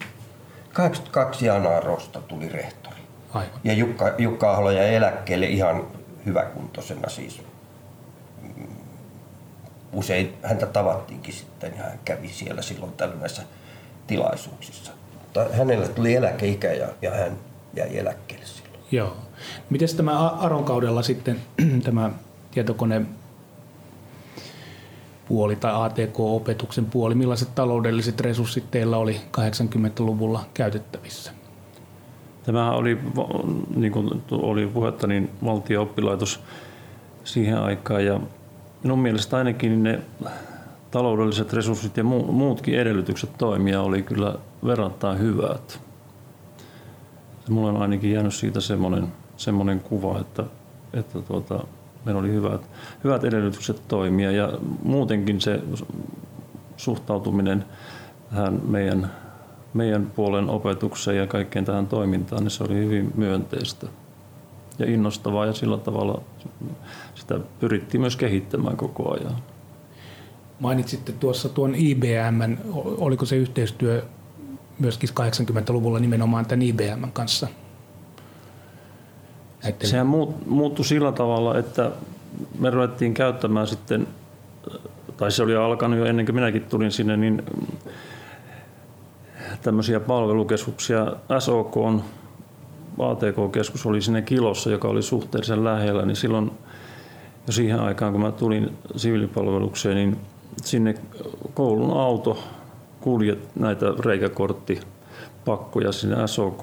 [0.73, 2.97] 82 Jaana Arosta tuli rehtori.
[3.35, 3.61] Aivan.
[3.65, 5.87] Ja Jukka, Jukka Ahola jäi eläkkeelle ihan
[6.29, 7.43] hyväkuntoisena siis.
[9.93, 13.43] Usein häntä tavattiinkin sitten ja hän kävi siellä silloin tällaisissa
[14.07, 14.93] tilaisuuksissa.
[15.21, 17.39] Mutta hänellä tuli eläkeikä ja, ja hän
[17.75, 18.81] jäi eläkkeelle silloin.
[18.91, 19.17] Joo.
[19.71, 21.41] Miten tämä Aron kaudella sitten
[21.85, 22.11] tämä
[22.51, 23.03] tietokone
[25.29, 31.38] puoli tai ATK-opetuksen puoli, millaiset taloudelliset resurssit teillä oli 80-luvulla käytettävissä?
[32.49, 32.99] Tämä oli,
[33.77, 36.41] niin kuin oli puhetta, niin valtio-oppilaitos
[37.25, 38.21] siihen aikaan ja
[38.83, 40.01] minun mielestä ainakin ne
[40.91, 44.35] taloudelliset resurssit ja muutkin edellytykset toimia oli kyllä
[44.65, 45.81] verrattain hyvät.
[47.49, 50.45] Mulla on ainakin jäänyt siitä semmoinen, semmoinen kuva, että,
[50.93, 51.65] että tuota,
[52.05, 52.71] meillä oli hyvät,
[53.05, 55.61] hyvät edellytykset toimia ja muutenkin se
[56.77, 57.65] suhtautuminen
[58.31, 59.11] tähän meidän
[59.75, 63.87] meidän puolen opetukseen ja kaikkeen tähän toimintaan, niin se oli hyvin myönteistä
[64.79, 66.23] ja innostavaa ja sillä tavalla
[67.15, 69.37] sitä pyrittiin myös kehittämään koko ajan.
[70.61, 74.05] Mainitsitte tuossa tuon IBM, oliko se yhteistyö
[74.79, 77.49] myöskin 80-luvulla nimenomaan tämän IBM kanssa?
[79.63, 79.89] Näiden...
[79.89, 80.07] Sehän
[80.47, 81.91] muuttui sillä tavalla, että
[82.59, 84.07] me ruvettiin käyttämään sitten,
[85.17, 87.43] tai se oli alkanut jo ennen kuin minäkin tulin sinne, niin
[89.63, 91.13] tämmöisiä palvelukeskuksia.
[91.39, 92.03] SOK on
[92.99, 96.51] ATK-keskus oli sinne Kilossa, joka oli suhteellisen lähellä, niin silloin
[97.47, 100.17] jo siihen aikaan, kun mä tulin siviilipalvelukseen, niin
[100.63, 100.95] sinne
[101.55, 102.39] koulun auto
[103.01, 106.63] kuljet näitä reikäkorttipakkoja sinne SOK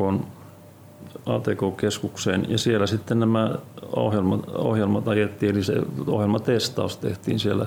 [1.26, 3.56] ATK-keskukseen ja siellä sitten nämä
[3.96, 5.74] ohjelmat, ohjelmat ajettiin, eli se
[6.08, 7.66] ohjelmatestaus tehtiin siellä,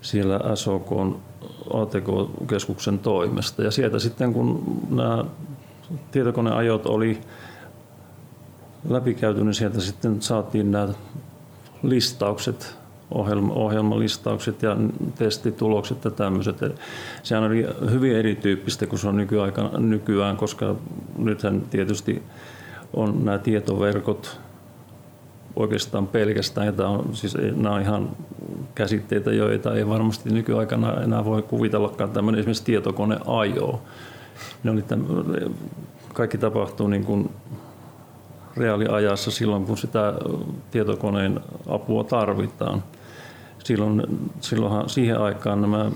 [0.00, 0.90] siellä SOK
[1.74, 3.62] ATK-keskuksen toimesta.
[3.62, 5.24] Ja sieltä sitten kun nämä
[6.10, 7.20] tietokoneajot oli
[8.88, 10.88] läpikäyty, niin sieltä sitten saatiin nämä
[11.82, 12.76] listaukset
[13.10, 14.76] ohjelma, ohjelmalistaukset ja
[15.14, 16.56] testitulokset ja tämmöiset.
[17.22, 20.74] Sehän oli hyvin erityyppistä kuin se on nykyaikana, nykyään, koska
[21.18, 22.22] nythän tietysti
[22.94, 24.40] on nämä tietoverkot
[25.56, 26.66] oikeastaan pelkästään.
[26.66, 28.10] Ja on, siis nämä on ihan
[28.74, 32.10] käsitteitä, joita ei varmasti nykyaikana enää voi kuvitellakaan.
[32.10, 33.82] Tämmöinen esimerkiksi tietokone ajo.
[34.62, 35.06] Ne oli tämän,
[36.12, 37.30] kaikki tapahtuu niin kuin
[38.56, 40.14] reaaliajassa silloin, kun sitä
[40.70, 42.82] tietokoneen apua tarvitaan.
[43.64, 44.02] Silloin,
[44.40, 45.90] silloinhan siihen aikaan nämä,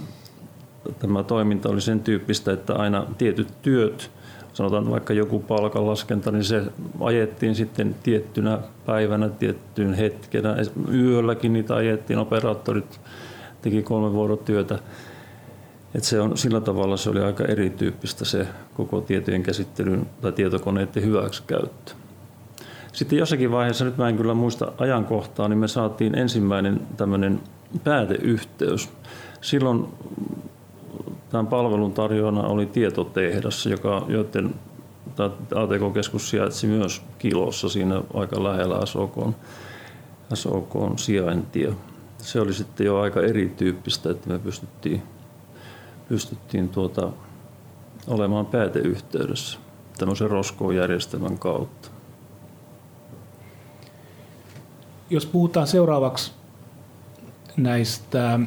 [0.98, 4.10] tämä toiminta oli sen tyyppistä, että aina tietyt työt,
[4.54, 6.62] sanotaan vaikka joku palkanlaskenta, niin se
[7.00, 10.56] ajettiin sitten tiettynä päivänä, tiettyyn hetkenä.
[10.92, 13.00] Yölläkin niitä ajettiin, operaattorit
[13.62, 14.78] teki kolme vuorotyötä.
[15.94, 21.02] Et se on, sillä tavalla se oli aika erityyppistä se koko tietojen käsittelyn tai tietokoneiden
[21.02, 21.92] hyväksikäyttö.
[22.92, 27.40] Sitten jossakin vaiheessa, nyt mä en kyllä muista ajankohtaa, niin me saatiin ensimmäinen tämmöinen
[27.84, 28.88] pääteyhteys.
[29.40, 29.88] Silloin
[31.35, 34.55] tämän palvelun tarjoajana oli tietotehdas, joka, joiden
[35.55, 39.14] ATK-keskus sijaitsi myös Kilossa siinä aika lähellä SOK,
[40.35, 41.73] SOK sijaintia.
[42.18, 45.03] Se oli sitten jo aika erityyppistä, että me pystyttiin,
[46.09, 47.11] pystyttiin tuota,
[48.07, 49.59] olemaan pääteyhteydessä
[49.99, 51.88] tämmöisen roskojärjestelmän kautta.
[55.11, 56.33] Jos puhutaan seuraavaksi
[57.57, 58.40] näistä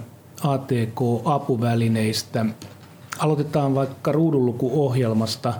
[0.44, 2.46] ATK-apuvälineistä,
[3.20, 5.54] aloitetaan vaikka ruudunlukuohjelmasta.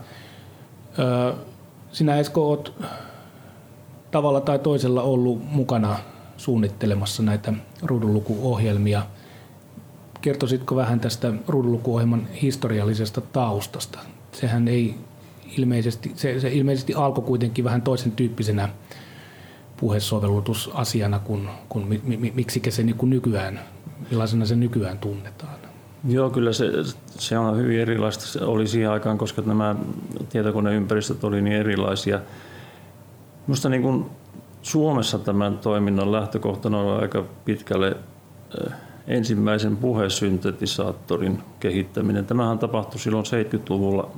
[1.92, 2.72] Sinä Esko olet
[4.12, 6.00] tavalla tai toisella ollut mukana
[6.38, 9.06] suunnittelemassa näitä ruudunlukuohjelmia.
[10.22, 14.00] Kertoisitko vähän tästä ruudunlukuohjelman historiallisesta taustasta?
[14.32, 14.96] Sehän ei
[15.58, 18.70] ilmeisesti, se, se ilmeisesti alkoi kuitenkin vähän toisen tyyppisenä
[19.78, 23.60] puhesovellutusasiana kuin, kuin mi, mi, miksi se niin kuin nykyään,
[24.10, 25.57] millaisena se nykyään tunnetaan?
[26.04, 26.66] Joo, kyllä se,
[27.10, 28.26] se on hyvin erilaista.
[28.26, 29.76] Se oli siihen aikaan, koska nämä
[30.30, 32.20] tietokoneympäristöt oli niin erilaisia.
[33.48, 34.06] Minusta niin kuin
[34.62, 37.88] Suomessa tämän toiminnan lähtökohtana on aika pitkälle
[38.62, 38.74] eh,
[39.08, 42.26] ensimmäisen puhesyntetisaattorin kehittäminen.
[42.26, 44.12] Tämähän tapahtui silloin 70-luvulla,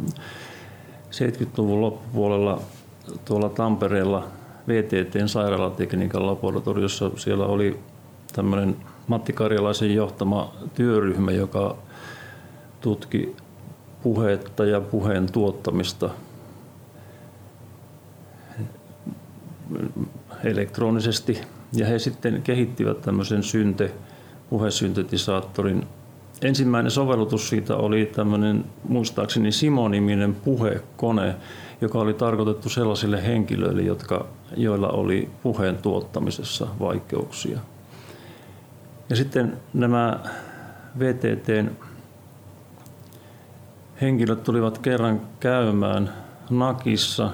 [1.12, 2.62] 70-luvun loppupuolella
[3.26, 4.28] tuolla Tampereella
[4.68, 7.12] VTTn sairaalatekniikan laboratoriossa.
[7.16, 7.80] Siellä oli
[8.36, 8.76] tämmöinen
[9.10, 11.78] Matti Karjalaisen johtama työryhmä, joka
[12.82, 13.36] tutki
[14.04, 16.10] puhetta ja puheen tuottamista
[20.44, 21.42] elektronisesti.
[21.74, 23.92] Ja he sitten kehittivät tämmöisen synte,
[24.50, 25.88] puhesyntetisaattorin.
[26.42, 31.36] Ensimmäinen sovellutus siitä oli tämmöinen muistaakseni Simo-niminen puhekone,
[31.82, 34.26] joka oli tarkoitettu sellaisille henkilöille, jotka,
[34.58, 37.60] joilla oli puheen tuottamisessa vaikeuksia.
[39.10, 40.20] Ja sitten nämä
[41.00, 41.70] VTTn
[44.02, 46.14] henkilöt tulivat kerran käymään
[46.50, 47.32] Nakissa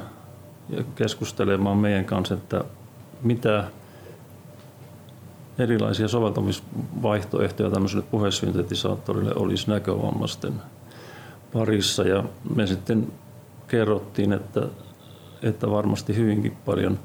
[0.69, 2.63] ja keskustelemaan meidän kanssa, että
[3.23, 3.63] mitä
[5.59, 10.53] erilaisia soveltamisvaihtoehtoja tämmöiselle puhesyntetisaattorille olisi näkövammaisten
[11.53, 12.03] parissa.
[12.03, 12.23] Ja
[12.55, 13.13] me sitten
[13.67, 14.67] kerrottiin, että,
[15.43, 16.99] että varmasti hyvinkin paljon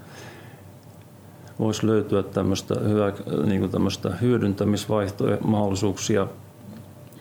[1.60, 3.12] voisi löytyä tämmöistä, hyvä,
[3.46, 6.26] niin kuin tämmöistä hyödyntämisvaihtoehtoja.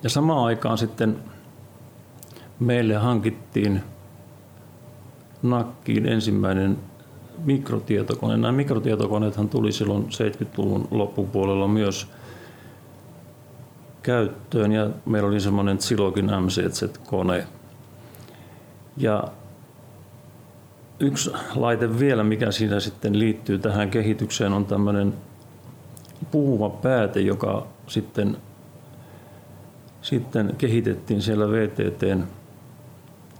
[0.03, 1.19] Ja samaan aikaan sitten
[2.59, 3.81] meille hankittiin
[5.41, 6.77] nakkiin ensimmäinen
[7.43, 8.37] mikrotietokone.
[8.37, 12.07] Nämä mikrotietokoneethan tuli silloin 70-luvun loppupuolella myös
[14.03, 17.47] käyttöön ja meillä oli semmoinen Zilogin MCZ-kone,
[18.97, 19.23] ja
[20.99, 25.13] yksi laite vielä, mikä siinä sitten liittyy tähän kehitykseen, on tämmöinen
[26.31, 28.37] puhuva pääte, joka sitten,
[30.01, 32.23] sitten kehitettiin siellä VTTn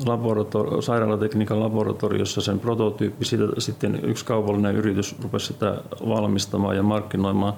[0.06, 3.26] laborator- sairaalatekniikan laboratoriossa sen prototyyppi.
[3.26, 7.54] Siitä sitten yksi kaupallinen yritys rupesi sitä valmistamaan ja markkinoimaan.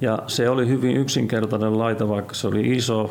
[0.00, 3.10] Ja se oli hyvin yksinkertainen laite, vaikka se oli iso,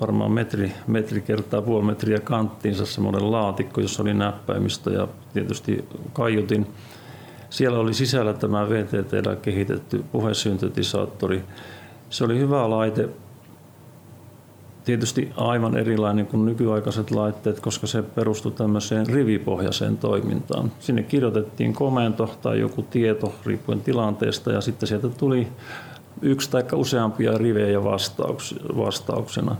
[0.00, 6.66] varmaan metri, metri kertaa puoli metriä kanttiinsa semmoinen laatikko, jossa oli näppäimistö ja tietysti kaiutin.
[7.50, 11.44] Siellä oli sisällä tämä VTTllä kehitetty puhesyntetisaattori.
[12.10, 13.08] Se oli hyvä laite,
[14.84, 20.72] tietysti aivan erilainen kuin nykyaikaiset laitteet, koska se perustui tämmöiseen rivipohjaiseen toimintaan.
[20.78, 25.48] Sinne kirjoitettiin komento tai joku tieto riippuen tilanteesta ja sitten sieltä tuli
[26.22, 27.84] yksi tai useampia rivejä
[28.76, 29.56] vastauksena.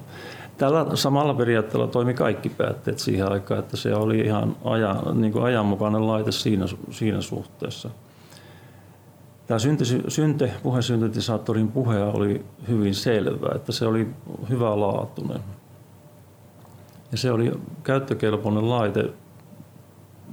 [0.56, 5.44] Tällä samalla periaatteella toimi kaikki päätteet siihen aikaan, että se oli ihan ajan, niin kuin
[5.44, 7.90] ajanmukainen laite siinä, siinä suhteessa.
[9.46, 14.08] Tämä synte, synte, puhesyntetisaattorin puhe oli hyvin selvä, että se oli
[14.48, 15.40] hyvä laatuinen.
[17.12, 17.52] Ja se oli
[17.82, 19.04] käyttökelpoinen laite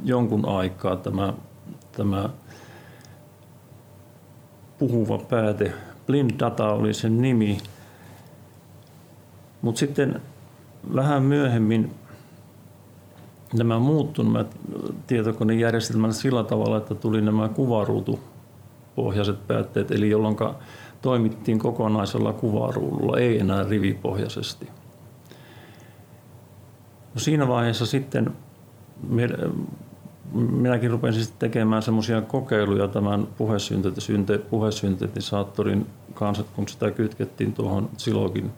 [0.03, 1.33] jonkun aikaa tämä,
[1.91, 2.29] tämä
[4.79, 5.73] puhuva pääte.
[6.07, 7.57] Blind Data oli sen nimi.
[9.61, 10.21] Mutta sitten
[10.95, 11.91] vähän myöhemmin
[13.53, 14.45] nämä muuttuivat nämä
[15.07, 20.35] tietokonejärjestelmät sillä tavalla, että tuli nämä kuvaruutupohjaiset päätteet, eli jolloin
[21.01, 24.69] toimittiin kokonaisella kuvaruudulla, ei enää rivipohjaisesti.
[27.13, 28.31] No siinä vaiheessa sitten
[30.33, 33.27] minäkin rupesin sitten tekemään semmoisia kokeiluja tämän
[34.49, 38.51] puhesyntetisaattorin kanssa, kun sitä kytkettiin tuohon Silogin,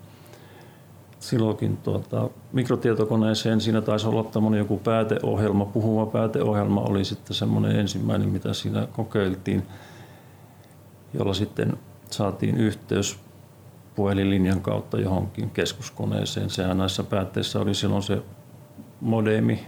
[1.19, 3.61] Silogin tuota, mikrotietokoneeseen.
[3.61, 9.63] Siinä taisi olla tämmöinen joku pääteohjelma, puhuva pääteohjelma oli sitten semmoinen ensimmäinen, mitä siinä kokeiltiin,
[11.13, 11.77] jolla sitten
[12.09, 13.19] saatiin yhteys
[13.95, 16.49] puhelinlinjan kautta johonkin keskuskoneeseen.
[16.49, 18.21] Sehän näissä päätteissä oli silloin se
[19.01, 19.67] modemi,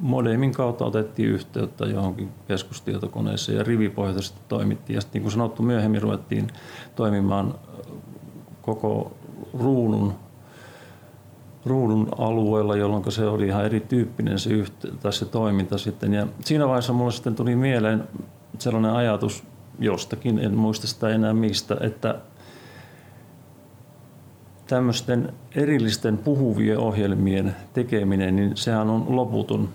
[0.00, 4.94] modemin kautta otettiin yhteyttä johonkin keskustietokoneeseen ja rivipohjaisesti toimittiin.
[4.94, 6.46] Ja sitten niin kuin sanottu, myöhemmin ruvettiin
[6.96, 7.54] toimimaan
[8.62, 9.12] koko
[9.58, 10.14] ruudun,
[11.66, 16.14] ruudun alueella, jolloin se oli ihan erityyppinen se, yhte, tai se toiminta sitten.
[16.14, 18.08] Ja siinä vaiheessa mulle sitten tuli mieleen
[18.58, 19.44] sellainen ajatus
[19.78, 22.20] jostakin, en muista sitä enää mistä, että
[24.66, 29.68] tämmöisten erillisten puhuvien ohjelmien tekeminen, niin sehän on loputon,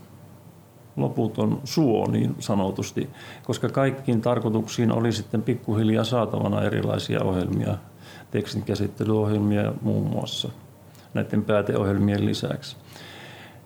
[1.01, 3.09] loputon suo niin sanotusti,
[3.43, 7.77] koska kaikkiin tarkoituksiin oli sitten pikkuhiljaa saatavana erilaisia ohjelmia,
[8.31, 10.49] tekstinkäsittelyohjelmia muun muassa
[11.13, 12.77] näiden pääteohjelmien lisäksi.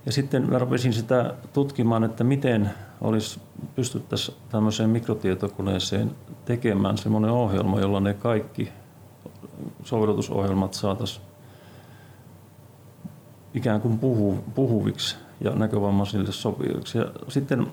[0.05, 2.69] Ja sitten mä rupesin sitä tutkimaan, että miten
[3.01, 3.39] olisi
[3.75, 6.11] pystyttäisiin tämmöiseen mikrotietokoneeseen
[6.45, 8.71] tekemään semmoinen ohjelma, jolla ne kaikki
[9.83, 11.25] sovellutusohjelmat saataisiin
[13.53, 16.97] ikään kuin puhu, puhuviksi ja näkövammaisille sopiviksi.
[16.97, 17.67] Ja sitten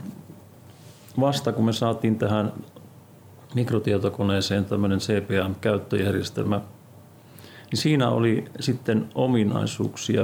[1.20, 2.52] vasta kun me saatiin tähän
[3.54, 6.60] mikrotietokoneeseen tämmöinen CPM-käyttöjärjestelmä,
[7.70, 10.22] niin siinä oli sitten ominaisuuksia,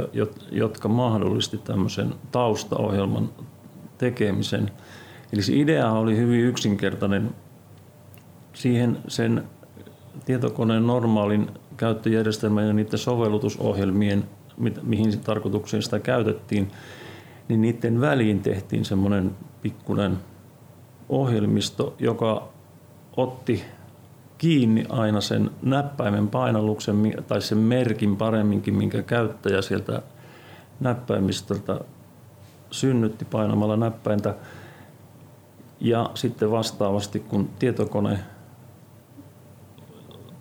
[0.51, 3.31] jotka mahdollisti tämmöisen taustaohjelman
[3.99, 4.71] tekemisen.
[5.33, 7.35] Eli se idea oli hyvin yksinkertainen.
[8.55, 9.45] Siihen sen
[10.25, 14.25] tietokoneen normaalin käyttöjärjestelmän ja niiden sovellutusohjelmien,
[14.83, 16.73] mihin tarkoitukseen sitä käytettiin,
[17.49, 20.19] niin niiden väliin tehtiin semmoinen pikkuinen
[21.09, 22.49] ohjelmisto, joka
[23.17, 23.65] otti
[24.39, 30.03] kiinni aina sen näppäimen painalluksen tai sen merkin paremminkin, minkä käyttäjä sieltä
[30.81, 31.81] näppäimistöltä
[32.71, 34.35] synnytti painamalla näppäintä.
[35.81, 38.19] Ja sitten vastaavasti, kun tietokone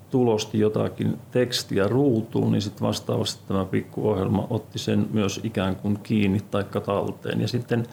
[0.09, 6.39] tulosti jotakin tekstiä ruutuun, niin sitten vastaavasti tämä pikkuohjelma otti sen myös ikään kuin kiinni
[6.51, 7.41] tai talteen.
[7.41, 7.85] Ja sitten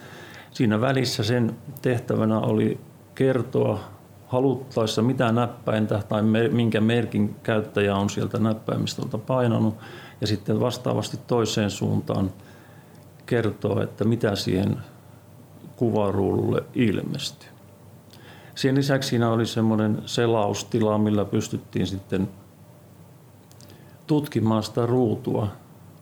[0.51, 2.79] siinä välissä sen tehtävänä oli
[3.15, 3.79] kertoa
[4.27, 9.75] haluttaessa mitä näppäintä tai minkä merkin käyttäjä on sieltä näppäimistöltä painanut
[10.21, 12.31] ja sitten vastaavasti toiseen suuntaan
[13.25, 14.77] kertoa, että mitä siihen
[15.75, 17.52] kuvaruudulle ilmestyy.
[18.55, 22.29] Sen lisäksi siinä oli semmoinen selaustila, millä pystyttiin sitten
[24.07, 25.47] tutkimaan sitä ruutua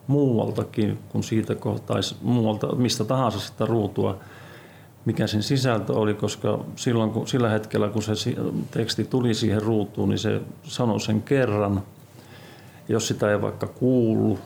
[0.07, 4.17] muualtakin kuin siitä kohtaisi muualta, mistä tahansa sitä ruutua,
[5.05, 8.11] mikä sen sisältö oli, koska silloin, kun, sillä hetkellä kun se
[8.71, 11.83] teksti tuli siihen ruutuun, niin se sanoi sen kerran.
[12.89, 14.39] Jos sitä ei vaikka kuulu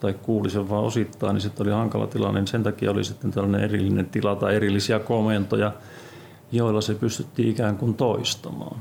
[0.00, 2.46] tai kuuli sen vaan osittain, niin sitten oli hankala tilanne.
[2.46, 5.72] Sen takia oli sitten tällainen erillinen tila tai erillisiä komentoja,
[6.52, 8.76] joilla se pystyttiin ikään kuin toistamaan.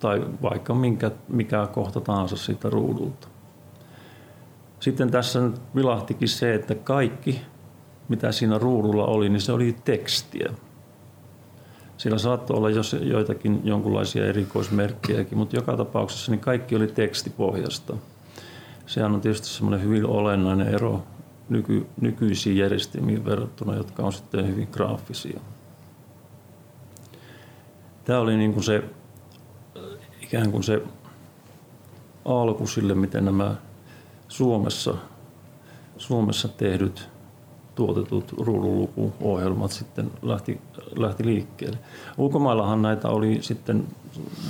[0.00, 3.28] Tai vaikka minkä, mikä kohta tahansa siitä ruudulta.
[4.80, 7.40] Sitten tässä nyt vilahtikin se, että kaikki,
[8.08, 10.52] mitä siinä ruudulla oli, niin se oli tekstiä.
[11.96, 17.94] Sillä saattoi olla jos joitakin jonkinlaisia erikoismerkkejäkin, mutta joka tapauksessa niin kaikki oli tekstipohjasta.
[18.86, 21.02] Sehän on tietysti semmoinen hyvin olennainen ero
[21.48, 25.40] nyky, nykyisiin järjestelmiin verrattuna, jotka on sitten hyvin graafisia.
[28.06, 28.84] Tämä oli niin kuin se
[30.22, 30.82] ikään kuin se
[32.24, 33.54] alku sille, miten nämä
[34.28, 34.94] Suomessa,
[35.96, 37.08] Suomessa tehdyt
[37.74, 40.60] tuotetut ruudunlukuohjelmat sitten lähti,
[40.96, 41.78] lähti liikkeelle.
[42.18, 43.84] Ulkomaillahan näitä oli sitten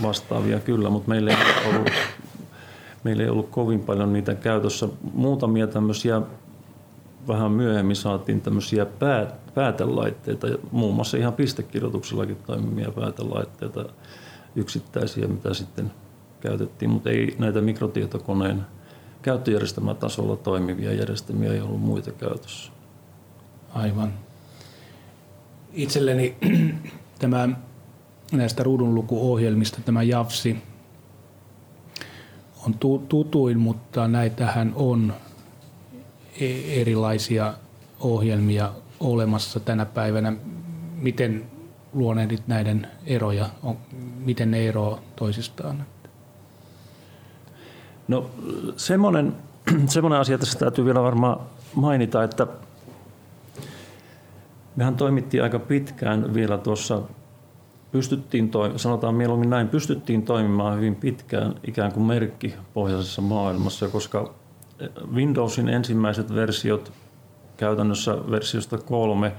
[0.02, 1.36] vastaavia kyllä, mutta meillä ei
[1.74, 1.90] ollut,
[3.04, 4.88] meillä ei ollut kovin paljon niitä käytössä.
[5.14, 6.22] Muutamia tämmöisiä
[7.28, 13.84] vähän myöhemmin saatiin tämmöisiä päät, päätelaitteita, muun muassa ihan pistekirjoituksellakin toimivia päätelaitteita,
[14.56, 15.92] yksittäisiä, mitä sitten
[16.40, 18.66] käytettiin, mutta ei näitä mikrotietokoneen
[19.22, 22.72] käyttöjärjestelmätasolla toimivia järjestelmiä ei ollut muita käytössä.
[23.74, 24.12] Aivan.
[25.72, 26.36] Itselleni
[27.18, 27.48] tämä
[28.32, 30.56] näistä ruudunlukuohjelmista tämä JAVSI
[32.66, 32.74] on
[33.08, 35.14] tutuin, mutta näitähän on
[36.40, 37.54] erilaisia
[38.00, 40.32] ohjelmia olemassa tänä päivänä.
[40.96, 41.44] Miten
[41.92, 43.48] luonehdit näiden eroja?
[44.18, 45.86] Miten ne eroavat toisistaan?
[48.08, 48.30] No
[48.76, 49.34] semmoinen,
[49.86, 51.40] semmoinen asia tässä täytyy vielä varmaan
[51.74, 52.46] mainita, että
[54.76, 57.02] mehän toimittiin aika pitkään vielä tuossa,
[57.92, 64.34] pystyttiin, sanotaan mieluummin näin, pystyttiin toimimaan hyvin pitkään ikään kuin merkkipohjaisessa maailmassa, koska
[65.14, 66.92] Windowsin ensimmäiset versiot,
[67.56, 69.32] käytännössä versiosta kolme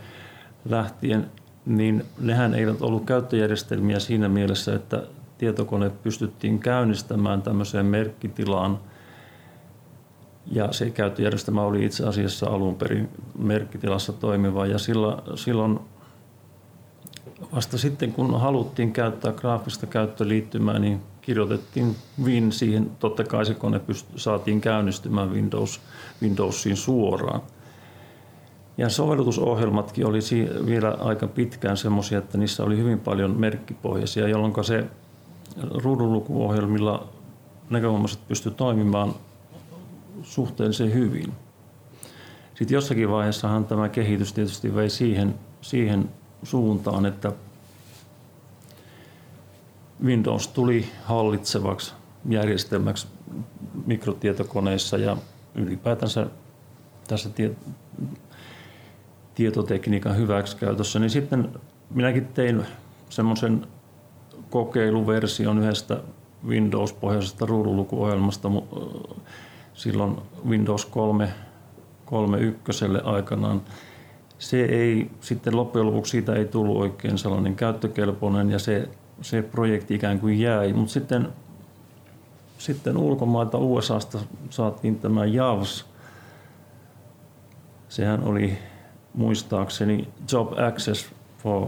[0.69, 1.31] lähtien,
[1.65, 5.03] niin nehän eivät ollut käyttöjärjestelmiä siinä mielessä, että
[5.37, 8.79] tietokone pystyttiin käynnistämään tämmöiseen merkkitilaan.
[10.51, 14.65] Ja se käyttöjärjestelmä oli itse asiassa alun perin merkkitilassa toimiva.
[14.65, 14.77] Ja
[15.35, 15.79] silloin
[17.55, 22.91] vasta sitten, kun haluttiin käyttää graafista käyttöliittymää, niin kirjoitettiin Win siihen.
[22.99, 25.81] Totta kai se kone pyst- saatiin käynnistymään Windows,
[26.21, 27.41] Windowsiin suoraan.
[28.77, 30.19] Ja sovellutusohjelmatkin oli
[30.65, 34.85] vielä aika pitkään semmoisia, että niissä oli hyvin paljon merkkipohjaisia, jolloin se
[35.83, 37.07] ruudunlukuohjelmilla
[37.69, 39.15] näkövammaiset pysty toimimaan
[40.21, 41.33] suhteellisen hyvin.
[42.55, 46.09] Sitten jossakin vaiheessahan tämä kehitys tietysti vei siihen, siihen
[46.43, 47.31] suuntaan, että
[50.03, 51.93] Windows tuli hallitsevaksi
[52.29, 53.07] järjestelmäksi
[53.85, 55.17] mikrotietokoneissa ja
[55.55, 56.27] ylipäätänsä
[57.07, 57.51] tässä tie,
[59.35, 61.49] tietotekniikan hyväksikäytössä, niin sitten
[61.89, 62.65] minäkin tein
[63.09, 63.67] semmoisen
[64.49, 66.01] kokeiluversion yhdestä
[66.47, 68.49] Windows-pohjaisesta ruudunlukuohjelmasta
[69.73, 70.17] silloin
[70.47, 71.33] Windows 3,
[72.05, 73.61] 3.1 aikanaan.
[74.39, 78.89] Se ei sitten loppujen lopuksi siitä ei tullut oikein sellainen käyttökelpoinen ja se,
[79.21, 80.73] se projekti ikään kuin jäi.
[80.73, 81.27] Mutta sitten,
[82.57, 85.85] sitten ulkomailta USAsta saatiin tämä JAWS.
[87.89, 88.57] Sehän oli
[89.13, 91.67] muistaakseni Job Access for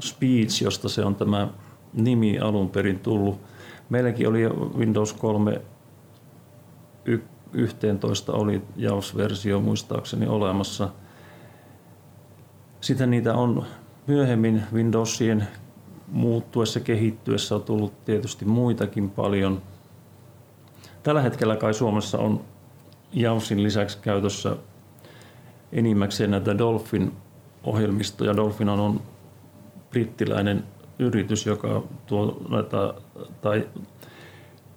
[0.00, 1.48] Speech, josta se on tämä
[1.92, 3.40] nimi alun perin tullut.
[3.88, 5.60] Meilläkin oli Windows 3
[7.52, 10.88] 11 oli JAWS-versio muistaakseni olemassa.
[12.80, 13.64] Sitten niitä on
[14.06, 15.48] myöhemmin Windowsien
[16.14, 19.62] muuttuessa, kehittyessä on tullut tietysti muitakin paljon.
[21.02, 22.40] Tällä hetkellä kai Suomessa on
[23.12, 24.56] JAWSin lisäksi käytössä
[25.72, 28.36] enimmäkseen näitä Dolphin-ohjelmistoja.
[28.36, 29.00] Dolphin on
[29.90, 30.64] brittiläinen
[30.98, 32.94] yritys, joka tuo näitä,
[33.42, 33.68] tai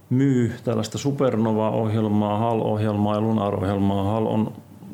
[0.10, 4.04] myy tällaista Supernova-ohjelmaa, HAL-ohjelmaa ja Lunar-ohjelmaa.
[4.04, 4.54] HAL on,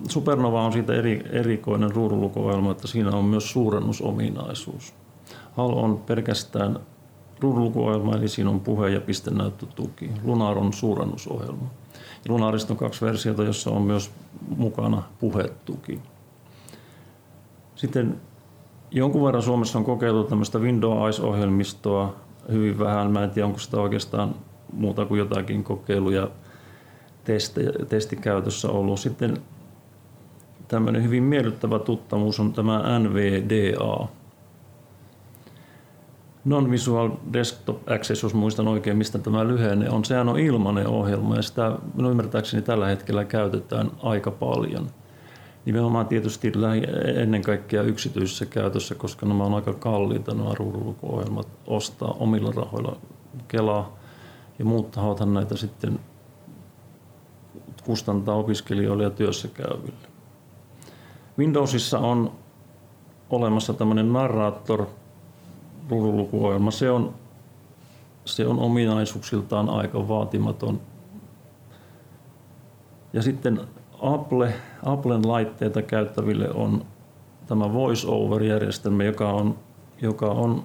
[0.09, 5.02] Supernova on siitä eri, erikoinen ruudunlukuohjelma, että siinä on myös suurennusominaisuus.
[5.57, 6.79] HAL on pelkästään
[7.39, 10.11] ruudunlukuohjelma, eli siinä on puhe- ja pistenäyttötuki.
[10.23, 11.69] Lunar on suurennusohjelma.
[12.29, 14.11] Lunarista on kaksi versiota, jossa on myös
[14.57, 15.99] mukana puhetuki.
[17.75, 18.21] Sitten
[18.95, 22.15] Jonkun verran Suomessa on kokeiltu tämmöistä Windows Eyes-ohjelmistoa
[22.51, 23.11] hyvin vähän.
[23.11, 24.35] Mä en tiedä, onko sitä oikeastaan
[24.73, 26.29] muuta kuin jotakin kokeiluja
[27.89, 28.99] testikäytössä ollut.
[28.99, 29.37] Sitten
[30.67, 34.07] tämmöinen hyvin miellyttävä tuttamus on tämä NVDA.
[36.45, 40.05] Non-Visual Desktop Access, jos muistan oikein, mistä tämä lyhenne on.
[40.05, 44.89] Sehän on ilmainen ohjelma ja sitä minun ymmärtääkseni tällä hetkellä käytetään aika paljon–
[45.65, 46.51] Nimenomaan tietysti
[47.15, 52.97] ennen kaikkea yksityisessä käytössä, koska nämä on aika kalliita nämä ruudunlukuohjelmat ostaa omilla rahoilla.
[53.47, 53.91] Kela
[54.59, 55.99] ja muut tahothan näitä sitten
[57.83, 60.07] kustantaa opiskelijoille ja työssä käyville.
[61.37, 62.31] Windowsissa on
[63.29, 64.85] olemassa tämmöinen narrator
[65.89, 66.71] ruudunlukuohjelma.
[66.71, 67.13] Se on,
[68.25, 70.81] se on ominaisuuksiltaan aika vaatimaton.
[73.13, 73.61] Ja sitten
[74.01, 74.53] Apple,
[74.85, 76.85] Applen laitteita käyttäville on
[77.47, 79.55] tämä voice-over-järjestelmä, joka on,
[80.01, 80.63] joka on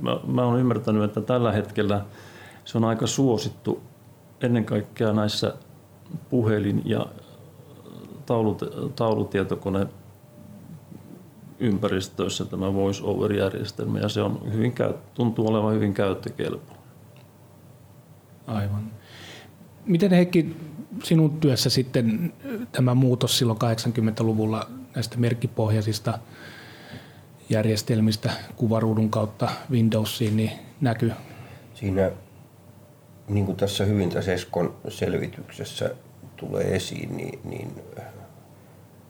[0.00, 2.04] mä, mä olen ymmärtänyt, että tällä hetkellä
[2.64, 3.82] se on aika suosittu
[4.40, 5.54] ennen kaikkea näissä
[6.30, 7.06] puhelin- ja
[8.26, 8.62] taulut,
[8.96, 9.86] taulutietokone
[11.60, 14.74] ympäristöissä tämä voice-over-järjestelmä ja se on hyvin,
[15.14, 16.76] tuntuu olevan hyvin käyttökelpoinen.
[18.46, 18.90] Aivan.
[19.86, 20.56] Miten Heikki
[21.02, 22.32] sinun työssä sitten
[22.72, 26.18] tämä muutos silloin 80-luvulla näistä merkkipohjaisista
[27.48, 30.50] järjestelmistä kuvaruudun kautta Windowsiin, niin
[30.80, 31.12] näky?
[31.74, 32.10] Siinä,
[33.28, 35.90] niin kuin tässä hyvin tässä Eskon selvityksessä
[36.36, 37.70] tulee esiin, niin, niin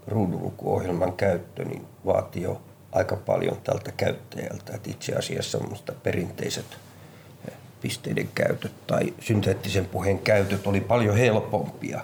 [0.08, 2.60] ruudunlukuohjelman käyttö niin vaatii jo
[2.92, 4.72] aika paljon tältä käyttäjältä.
[4.74, 5.58] Että itse asiassa
[6.02, 6.66] perinteiset
[7.80, 12.00] pisteiden käytöt tai synteettisen puheen käytöt oli paljon helpompia.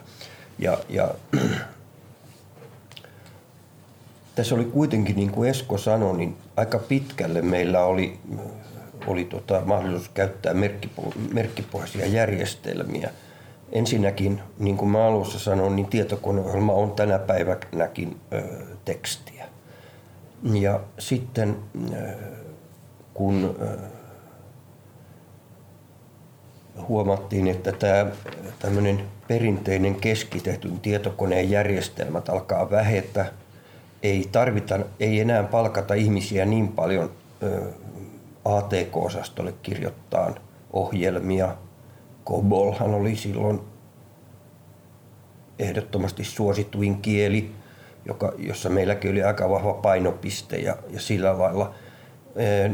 [0.58, 1.14] Ja, ja
[4.34, 8.18] tässä oli kuitenkin, niin kuin Esko sanoi, niin aika pitkälle meillä oli,
[9.06, 13.10] oli tota, mahdollisuus käyttää merkkipo, merkkipohjaisia järjestelmiä.
[13.72, 18.42] Ensinnäkin, niin kuin mä alussa sanoin, niin tietokoneohjelma on tänä päivänäkin ö,
[18.84, 19.46] tekstiä.
[20.52, 21.56] Ja sitten
[21.92, 21.96] ö,
[23.14, 23.76] kun ö,
[26.88, 28.06] huomattiin, että tämä
[28.58, 33.32] tämmöinen perinteinen keskitetyn tietokoneen järjestelmät alkaa vähetä.
[34.02, 37.10] Ei tarvita, ei enää palkata ihmisiä niin paljon
[38.44, 40.34] ATK-osastolle kirjoittaa
[40.72, 41.56] ohjelmia.
[42.24, 43.60] Kobolhan oli silloin
[45.58, 47.50] ehdottomasti suosituin kieli,
[48.06, 51.74] joka, jossa meilläkin oli aika vahva painopiste ja, ja sillä lailla.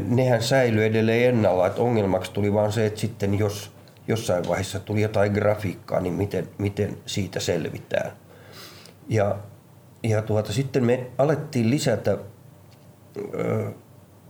[0.07, 3.71] Nehän säilyi edelleen ennalla, että ongelmaksi tuli vaan se, että sitten jos
[4.07, 8.11] jossain vaiheessa tuli jotain grafiikkaa, niin miten, miten siitä selvitään.
[9.09, 9.35] Ja,
[10.03, 12.17] ja tuota, sitten me alettiin lisätä
[13.33, 13.71] ö,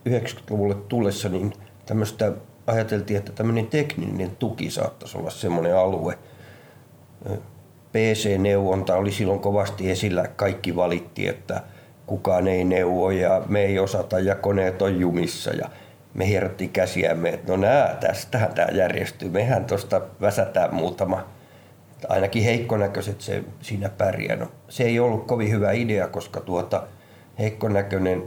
[0.09, 1.53] 90-luvulle tullessa niin
[1.85, 2.33] tämmöistä,
[2.69, 6.17] ajateltiin, että tämmöinen tekninen tuki saattaisi olla semmoinen alue.
[7.91, 11.63] PC-neuvonta oli silloin kovasti esillä, kaikki valitti, että
[12.05, 15.69] kukaan ei neuvo ja me ei osata ja koneet on jumissa ja
[16.13, 19.29] me hierottiin käsiämme, että no nää, tästähän tämä järjestyy.
[19.29, 21.27] Mehän tuosta väsätään muutama,
[22.07, 24.35] ainakin heikkonäköiset se siinä pärjää.
[24.35, 26.83] No, se ei ollut kovin hyvä idea, koska tuota
[27.39, 28.23] heikkonäköinen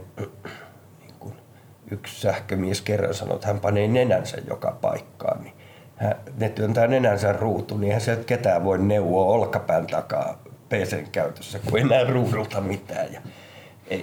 [1.93, 5.43] yksi sähkömies kerran sanoi, että hän panee nenänsä joka paikkaan.
[5.43, 5.53] Niin
[5.95, 11.59] hän, ne työntää nenänsä ruutu, niin hän sieltä ketään voi neuvoa olkapään takaa PCn käytössä,
[11.59, 13.13] kun ei näe ruudulta mitään.
[13.13, 13.21] Ja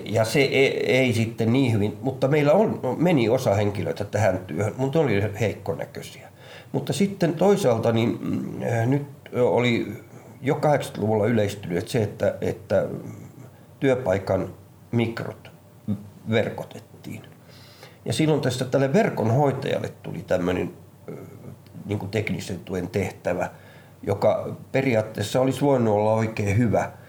[0.05, 4.75] ja se ei, ei sitten niin hyvin, mutta meillä on, meni osa henkilöitä tähän työhön,
[4.77, 6.29] mutta oli heikkonäköisiä.
[6.73, 9.93] Mutta sitten toisaalta niin mm, nyt oli
[10.43, 12.87] jo 80-luvulla yleistynyt se, että, että
[13.81, 14.55] työpaikan
[14.93, 15.51] mikrot
[16.31, 17.23] verkotettiin.
[18.05, 20.73] Ja silloin tästä tälle verkon hoitajalle tuli tämmöinen
[21.87, 23.51] niin kuin teknisen tuen tehtävä,
[24.03, 26.91] joka periaatteessa olisi voinut olla oikein hyvä–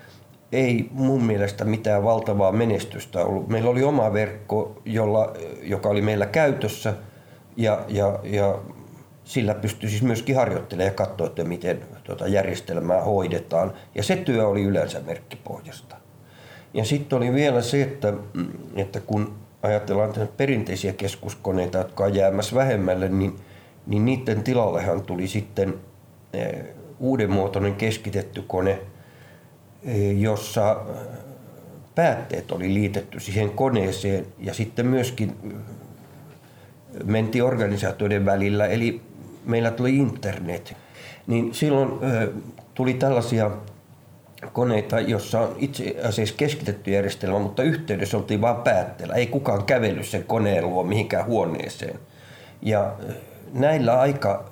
[0.51, 3.47] ei mun mielestä mitään valtavaa menestystä ollut.
[3.47, 6.93] Meillä oli oma verkko, jolla, joka oli meillä käytössä
[7.57, 8.59] ja, ja, ja
[9.23, 13.73] sillä pystyi siis myöskin harjoittelemaan ja katsoa, että miten tuota järjestelmää hoidetaan.
[13.95, 15.95] Ja se työ oli yleensä merkkipohjasta.
[16.73, 18.13] Ja sitten oli vielä se, että,
[18.75, 19.33] että kun
[19.63, 23.35] ajatellaan perinteisiä keskuskoneita, jotka on jäämässä vähemmälle, niin,
[23.87, 25.73] niin niiden tilallehan tuli sitten
[26.33, 26.63] eh,
[26.99, 28.79] uudenmuotoinen keskitetty kone–
[30.17, 30.81] jossa
[31.95, 35.35] päätteet oli liitetty siihen koneeseen ja sitten myöskin
[37.03, 39.01] menti organisaatioiden välillä, eli
[39.45, 40.73] meillä tuli internet.
[41.27, 41.91] Niin silloin
[42.73, 43.51] tuli tällaisia
[44.53, 49.15] koneita, jossa on itse asiassa keskitetty järjestelmä, mutta yhteydessä oltiin vain päätteellä.
[49.15, 51.99] Ei kukaan kävellyt sen koneen luo mihinkään huoneeseen.
[52.61, 52.93] Ja
[53.53, 54.51] näillä aika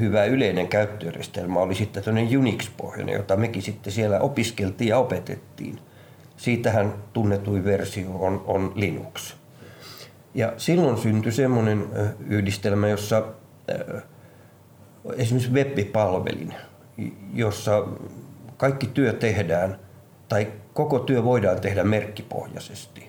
[0.00, 5.78] hyvä yleinen käyttöjärjestelmä oli sitten tämmöinen Unix-pohjainen, jota mekin sitten siellä opiskeltiin ja opetettiin.
[6.36, 9.36] Siitähän tunnetuin versio on, on Linux.
[10.34, 11.86] Ja silloin syntyi semmoinen
[12.28, 13.22] yhdistelmä, jossa
[15.16, 16.54] esimerkiksi web-palvelin,
[17.34, 17.86] jossa
[18.62, 19.78] kaikki työ tehdään
[20.28, 23.08] tai koko työ voidaan tehdä merkkipohjaisesti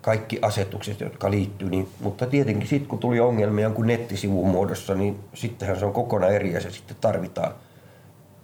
[0.00, 5.20] kaikki asetukset, jotka liittyy, niin, mutta tietenkin sitten kun tuli ongelmia jonkun nettisivun muodossa, niin
[5.34, 7.52] sittenhän se on kokonaan eri ja se sitten tarvitaan.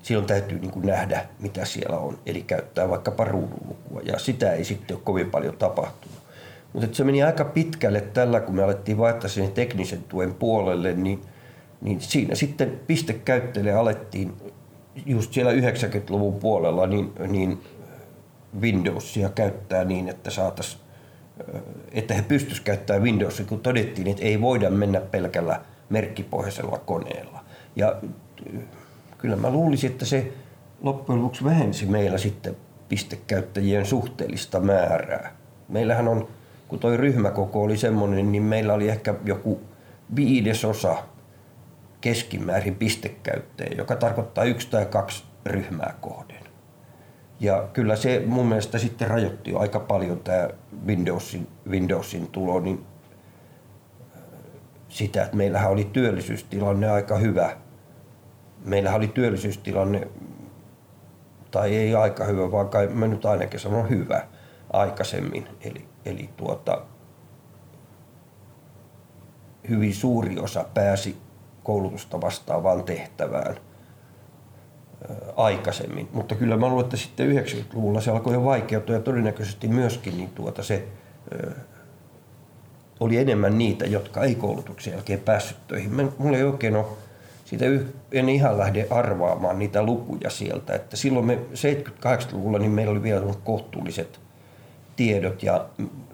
[0.03, 4.65] Silloin täytyy niin kuin nähdä, mitä siellä on, eli käyttää vaikkapa ruudunlukua, ja sitä ei
[4.65, 6.19] sitten ole kovin paljon tapahtunut.
[6.73, 11.21] Mutta se meni aika pitkälle tällä, kun me alettiin vaihtaa sen teknisen tuen puolelle, niin,
[11.81, 14.33] niin siinä sitten pistekäyttäjille alettiin
[15.07, 17.61] just siellä 90-luvun puolella niin, niin
[18.61, 20.87] Windowsia käyttää niin, että saataisiin
[21.93, 27.45] että he pystyisivät käyttämään Windowsia, kun todettiin, että ei voida mennä pelkällä merkkipohjaisella koneella.
[27.77, 27.97] Ja
[29.19, 30.33] kyllä mä luulisin, että se
[30.83, 32.57] loppujen lopuksi vähensi meillä sitten
[32.89, 35.37] pistekäyttäjien suhteellista määrää.
[35.69, 36.29] Meillähän on,
[36.69, 39.61] kun toi ryhmäkoko oli semmoinen, niin meillä oli ehkä joku
[40.17, 40.97] viidesosa
[42.07, 46.45] keskimäärin pistekäyttäjä, joka tarkoittaa yksi tai kaksi ryhmää kohden.
[47.41, 50.49] Ja kyllä se mun mielestä sitten rajoitti aika paljon tämä
[50.87, 52.87] Windowsin, Windowsin tulo, niin
[54.89, 57.57] sitä, että meillähän oli työllisyystilanne aika hyvä.
[58.65, 60.09] Meillähän oli työllisyystilanne,
[61.51, 64.27] tai ei aika hyvä, vaan kai mä nyt ainakin sanon hyvä
[64.73, 65.49] aikaisemmin.
[65.61, 66.83] Eli, eli tuota,
[69.69, 71.26] hyvin suuri osa pääsi
[71.67, 73.57] koulutusta vastaavaan tehtävään
[75.37, 76.09] aikaisemmin.
[76.13, 80.31] Mutta kyllä mä luulen, että sitten 90-luvulla se alkoi jo vaikeutua ja todennäköisesti myöskin niin
[80.31, 80.89] tuota se
[83.01, 86.13] oli enemmän niitä, jotka ei koulutuksen jälkeen päässyt töihin.
[86.19, 86.87] Mulla ei oikein ole
[87.45, 87.65] siitä
[88.13, 90.75] en ihan lähde arvaamaan niitä lukuja sieltä.
[90.75, 94.21] Että silloin me 78-luvulla niin meillä oli vielä kohtuulliset
[94.97, 95.67] tiedot ja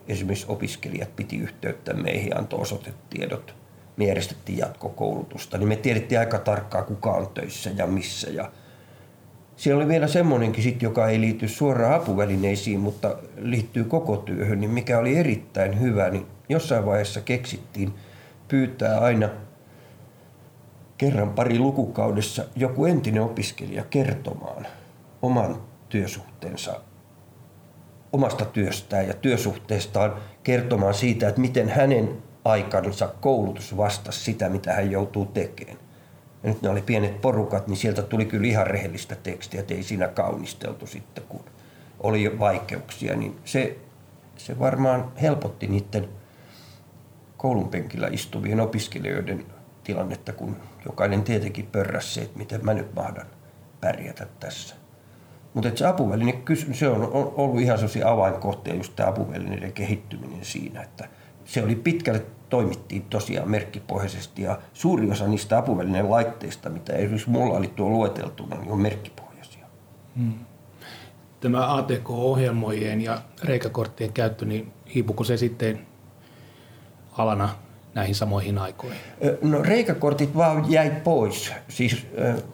[0.09, 3.62] esimerkiksi opiskelijat piti yhteyttä meihin, antoi osoitetiedot.
[3.97, 8.31] Me järjestettiin jatkokoulutusta, niin me tiedettiin aika tarkkaan kuka on töissä ja missä.
[8.31, 8.53] Ja
[9.57, 14.71] siellä oli vielä semmoinenkin sit, joka ei liity suoraan apuvälineisiin, mutta liittyy koko työhön, niin
[14.71, 17.95] mikä oli erittäin hyvä, niin jossain vaiheessa keksittiin
[18.49, 19.29] pyytää aina
[20.99, 24.67] kerran pari lukukaudessa joku entinen opiskelija kertomaan
[25.23, 26.81] oman työsuhteensa
[28.13, 34.91] omasta työstään ja työsuhteestaan kertomaan siitä, että miten hänen aikansa koulutus vastasi sitä, mitä hän
[34.91, 35.79] joutuu tekemään.
[36.43, 39.83] Ja nyt ne oli pienet porukat, niin sieltä tuli kyllä ihan rehellistä tekstiä, että ei
[39.83, 41.45] siinä kaunisteltu sitten, kun
[42.01, 43.17] oli vaikeuksia.
[43.17, 43.77] Niin se,
[44.37, 46.09] se varmaan helpotti niiden
[47.37, 49.47] koulun penkillä istuvien opiskelijoiden
[49.85, 53.27] tilannetta, kun jokainen tietenkin pörräsi se, että miten mä nyt mahdan
[53.81, 54.75] pärjätä tässä.
[55.55, 61.09] Mutta se apuväline, se on ollut ihan sellaisia avainkohtia, just tämä apuvälineiden kehittyminen siinä, että
[61.45, 67.57] se oli pitkälle toimittiin tosiaan merkkipohjaisesti ja suuri osa niistä apuvälineen laitteista, mitä esimerkiksi mulla
[67.57, 69.67] oli tuo lueteltuna, niin on merkkipohjaisia.
[70.17, 70.35] Hmm.
[71.41, 75.87] Tämä ATK-ohjelmoijien ja reikäkorttien käyttö, niin hiipuko se sitten
[77.13, 77.49] alana
[77.95, 79.01] näihin samoihin aikoihin?
[79.43, 81.53] No reikäkortit vaan jäi pois.
[81.69, 82.07] Siis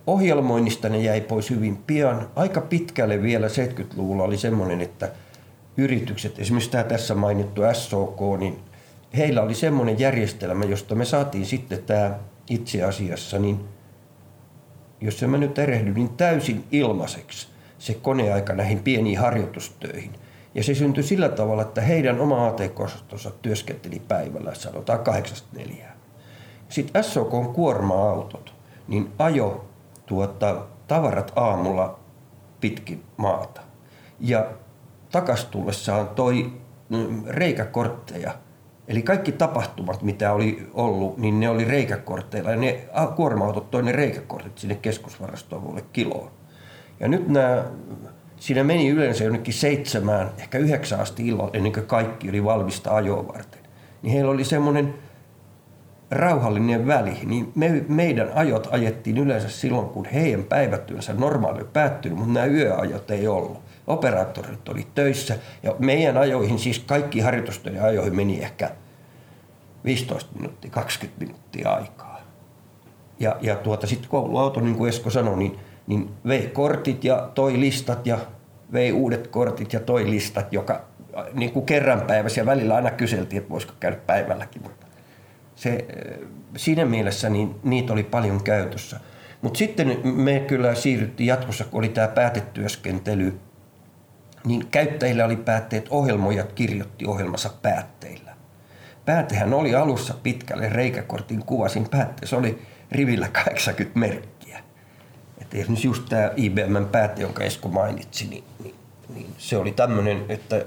[0.07, 2.29] ohjelmoinnista ne jäi pois hyvin pian.
[2.37, 5.11] Aika pitkälle vielä 70-luvulla oli semmoinen, että
[5.77, 8.59] yritykset, esimerkiksi tämä tässä mainittu SOK, niin
[9.17, 12.19] heillä oli semmoinen järjestelmä, josta me saatiin sitten tämä
[12.51, 13.61] itse asiassa, niin
[15.01, 17.49] jos en mä nyt erehdy, niin täysin ilmaiseksi
[17.79, 20.13] se koneaika näihin pieniin harjoitustöihin–
[20.55, 24.99] ja se syntyi sillä tavalla, että heidän oma ATK-osastonsa työskenteli päivällä, sanotaan
[25.59, 25.73] 8-4.
[26.69, 28.55] Sitten SOK kuorma-autot,
[28.89, 29.65] niin ajo
[30.07, 31.99] tuota, tavarat aamulla
[32.61, 33.61] pitkin maata.
[34.21, 34.51] Ja
[35.13, 36.53] takastullessaan toi
[36.89, 38.33] mm, reikäkortteja,
[38.89, 42.51] eli kaikki tapahtumat, mitä oli ollut, niin ne oli reikäkortteilla.
[42.51, 42.85] Ja ne
[43.17, 46.31] kuorma-autot toi ne reikäkortit sinne keskusvarastoon kiloon.
[47.01, 47.65] Ja nyt nämä
[48.41, 53.29] Siinä meni yleensä jonnekin seitsemään, ehkä yhdeksän asti illalla, ennen kuin kaikki oli valmista ajoa
[53.29, 53.61] varten.
[54.03, 54.95] Niin heillä oli semmoinen
[56.11, 62.19] rauhallinen väli, niin me, meidän ajot ajettiin yleensä silloin, kun heidän päivätyönsä normaali oli päättynyt,
[62.19, 63.61] mutta nämä yöajot ei ollut.
[63.89, 68.71] Operaattorit oli töissä ja meidän ajoihin, siis kaikki harjoitusten ajoihin meni ehkä
[69.85, 72.21] 15 minuuttia, 20 minuuttia aikaa.
[73.21, 75.59] Ja, ja tuota, sitten kouluauto, niin kuin Esko sanoi, niin
[75.89, 78.19] niin vei kortit ja toi listat ja
[78.73, 80.85] vei uudet kortit ja toi listat, joka
[81.33, 84.63] niin kuin kerran päivässä ja välillä aina kyseltiin, että voisiko käydä päivälläkin.
[84.63, 84.87] Mutta
[85.55, 85.87] se,
[86.57, 89.01] siinä mielessä niin niitä oli paljon käytössä.
[89.43, 93.39] Mutta sitten me kyllä siirryttiin jatkossa, kun oli tämä päätetyöskentely,
[94.49, 98.37] niin käyttäjillä oli päätteet, ohjelmoijat kirjoitti ohjelmassa päätteillä.
[99.05, 104.61] Päätehän oli alussa pitkälle reikäkortin kuvasin päätteessä oli rivillä 80 merkkiä.
[105.39, 108.75] Että esimerkiksi just tämä IBMn pääte, jonka Esko mainitsi, niin, niin,
[109.15, 110.65] niin se oli tämmöinen, että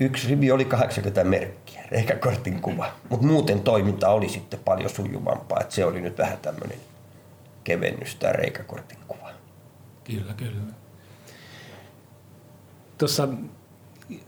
[0.00, 2.92] yksi rivi oli 80 merkkiä, ehkä kortin kuva.
[3.10, 6.78] Mutta muuten toiminta oli sitten paljon sujuvampaa, että se oli nyt vähän tämmöinen
[7.64, 9.30] kevennys tämä reikäkortin kuva.
[10.04, 10.60] Kyllä, kyllä.
[12.98, 13.28] Tuossa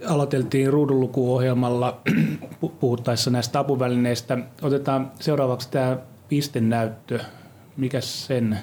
[0.08, 2.00] aloiteltiin ruudunlukuohjelmalla
[2.80, 4.38] puhuttaessa näistä apuvälineistä.
[4.62, 5.98] Otetaan seuraavaksi tämä
[6.28, 7.20] pistenäyttö
[7.76, 8.58] mikä sen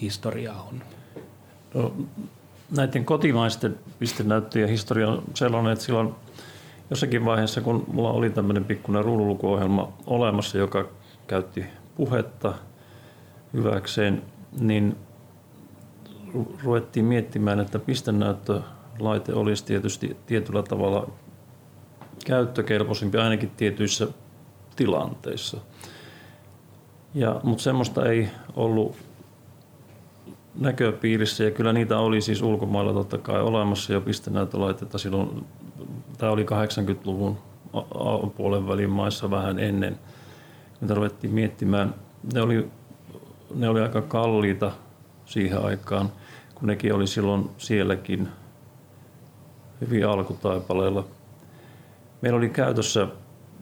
[0.00, 0.82] historia on?
[1.74, 1.94] No,
[2.76, 6.14] näiden kotimaisten pistenäyttöjen historia on sellainen, että silloin
[6.90, 10.88] jossakin vaiheessa, kun mulla oli tämmöinen pikkuinen ruudunlukuohjelma olemassa, joka
[11.26, 11.64] käytti
[11.96, 12.54] puhetta
[13.52, 14.22] hyväkseen,
[14.60, 14.96] niin
[16.64, 21.10] ruvettiin miettimään, että pistenäyttölaite olisi tietysti tietyllä tavalla
[22.26, 24.06] käyttökelpoisempi ainakin tietyissä
[24.76, 25.60] tilanteissa–
[27.14, 28.96] ja, mutta semmoista ei ollut
[30.54, 35.46] näköpiirissä ja kyllä niitä oli siis ulkomailla totta kai olemassa jo pistenäytölaitteita silloin.
[36.18, 37.38] Tämä oli 80-luvun
[38.36, 39.98] puolen välin maissa vähän ennen.
[40.80, 41.94] Me ruvettiin miettimään,
[42.34, 42.68] ne oli,
[43.54, 44.72] ne oli aika kalliita
[45.26, 46.12] siihen aikaan,
[46.66, 48.28] nekin oli silloin sielläkin
[49.80, 51.04] hyvin alkutaipaleella.
[52.22, 53.08] Meillä oli käytössä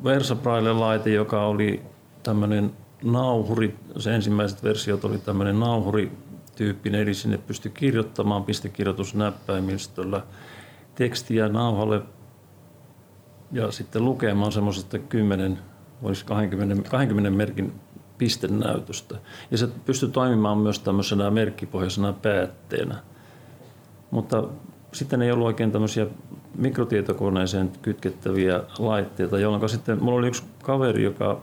[0.04, 1.82] Versabraille-laite, joka oli
[2.22, 2.72] tämmöinen
[3.04, 10.22] nauhuri, se ensimmäiset versiot oli tämmöinen nauhurityyppinen, eli sinne pystyi kirjoittamaan pistekirjoitusnäppäimistöllä
[10.94, 12.02] tekstiä nauhalle
[13.52, 15.58] ja sitten lukemaan semmoisesta 10,
[16.02, 17.72] olisi 20, 20 merkin
[18.22, 19.14] pistenäytöstä.
[19.50, 22.96] Ja se pystyi toimimaan myös tämmöisenä merkkipohjaisena päätteenä.
[24.10, 24.44] Mutta
[24.92, 26.06] sitten ei ollut oikein tämmöisiä
[26.54, 31.40] mikrotietokoneeseen kytkettäviä laitteita, jolloin sitten mulla oli yksi kaveri, joka,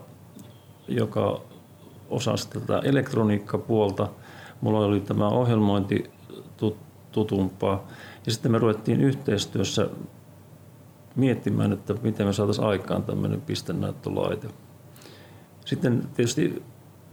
[0.88, 1.40] joka
[2.10, 4.08] osasi tätä elektroniikkapuolta.
[4.60, 6.10] Mulla oli tämä ohjelmointi
[7.12, 7.86] tutumpaa.
[8.26, 9.88] Ja sitten me ruvettiin yhteistyössä
[11.16, 14.48] miettimään, että miten me saataisiin aikaan tämmöinen pistennäyttölaite.
[15.64, 16.62] Sitten tietysti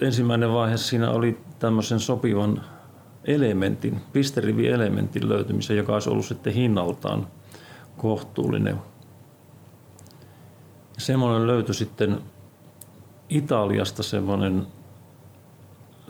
[0.02, 2.62] ensimmäinen vaihe siinä oli tämmöisen sopivan
[3.26, 7.28] elementin, pisterivi-elementin löytymisen, joka olisi ollut sitten hinnaltaan
[7.98, 8.78] kohtuullinen.
[10.98, 12.22] Semmoinen löytyi sitten
[13.30, 14.68] Italiasta semmoinen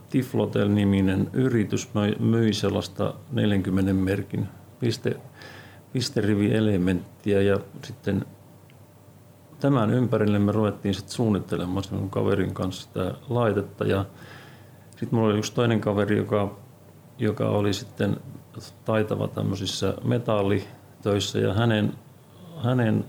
[0.09, 4.47] Tiflotel-niminen yritys myi sellaista 40 merkin
[4.79, 5.17] piste,
[5.93, 8.25] pisterivi-elementtiä ja sitten
[9.60, 14.05] tämän ympärille me ruvettiin sitten suunnittelemaan sen kaverin kanssa sitä laitetta ja
[14.91, 16.55] sitten mulla oli yksi toinen kaveri, joka,
[17.18, 18.18] joka oli sitten
[18.86, 21.93] taitava tämmöisissä metallitöissä ja hänen,
[22.64, 23.05] hänen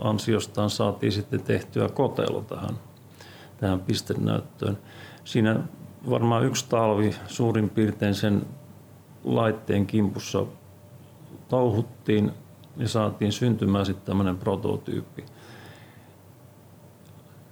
[0.00, 2.78] ansiostaan saatiin sitten tehtyä kotelo tähän,
[3.60, 4.78] tähän pistenäyttöön.
[5.24, 5.60] Siinä
[6.10, 8.46] varmaan yksi talvi suurin piirtein sen
[9.24, 10.46] laitteen kimpussa
[11.48, 12.32] touhuttiin
[12.76, 15.24] ja saatiin syntymään sitten tämmöinen prototyyppi.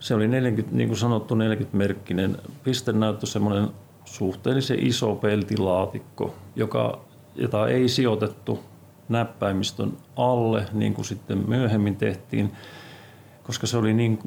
[0.01, 3.68] Se oli 40, niin kuin sanottu 40-merkkinen pistenäyttö, semmoinen
[4.05, 7.01] suhteellisen iso peltilaatikko, joka,
[7.34, 8.61] jota ei sijoitettu
[9.09, 12.53] näppäimistön alle, niin kuin sitten myöhemmin tehtiin,
[13.42, 14.18] koska se oli niin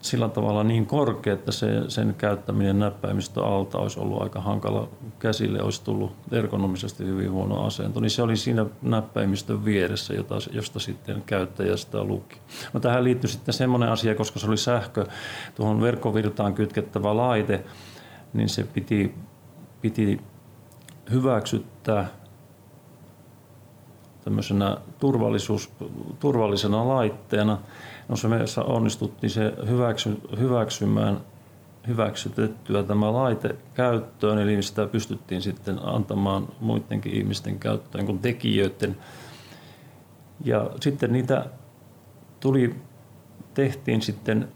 [0.00, 4.88] sillä tavalla niin korkea, että se, sen käyttäminen näppäimistö alta olisi ollut aika hankala
[5.18, 10.78] käsille, olisi tullut ergonomisesti hyvin huono asento, niin se oli siinä näppäimistön vieressä, jota, josta
[10.78, 12.36] sitten käyttäjä sitä luki.
[12.72, 15.06] No tähän liittyy sitten semmoinen asia, koska se oli sähkö
[15.54, 17.64] tuohon verkkovirtaan kytkettävä laite,
[18.32, 19.14] niin se piti,
[19.80, 20.20] piti
[21.10, 22.08] hyväksyttää
[24.24, 25.72] tämmöisenä turvallisuus,
[26.20, 27.58] turvallisena laitteena.
[28.14, 31.20] Se me onnistuttiin se hyväksy, hyväksymään
[31.86, 38.96] hyväksytettyä tämä laite käyttöön, eli sitä pystyttiin sitten antamaan muidenkin ihmisten käyttöön kuin tekijöiden.
[40.44, 41.46] Ja sitten niitä
[42.40, 42.74] tuli,
[43.54, 44.48] tehtiin sitten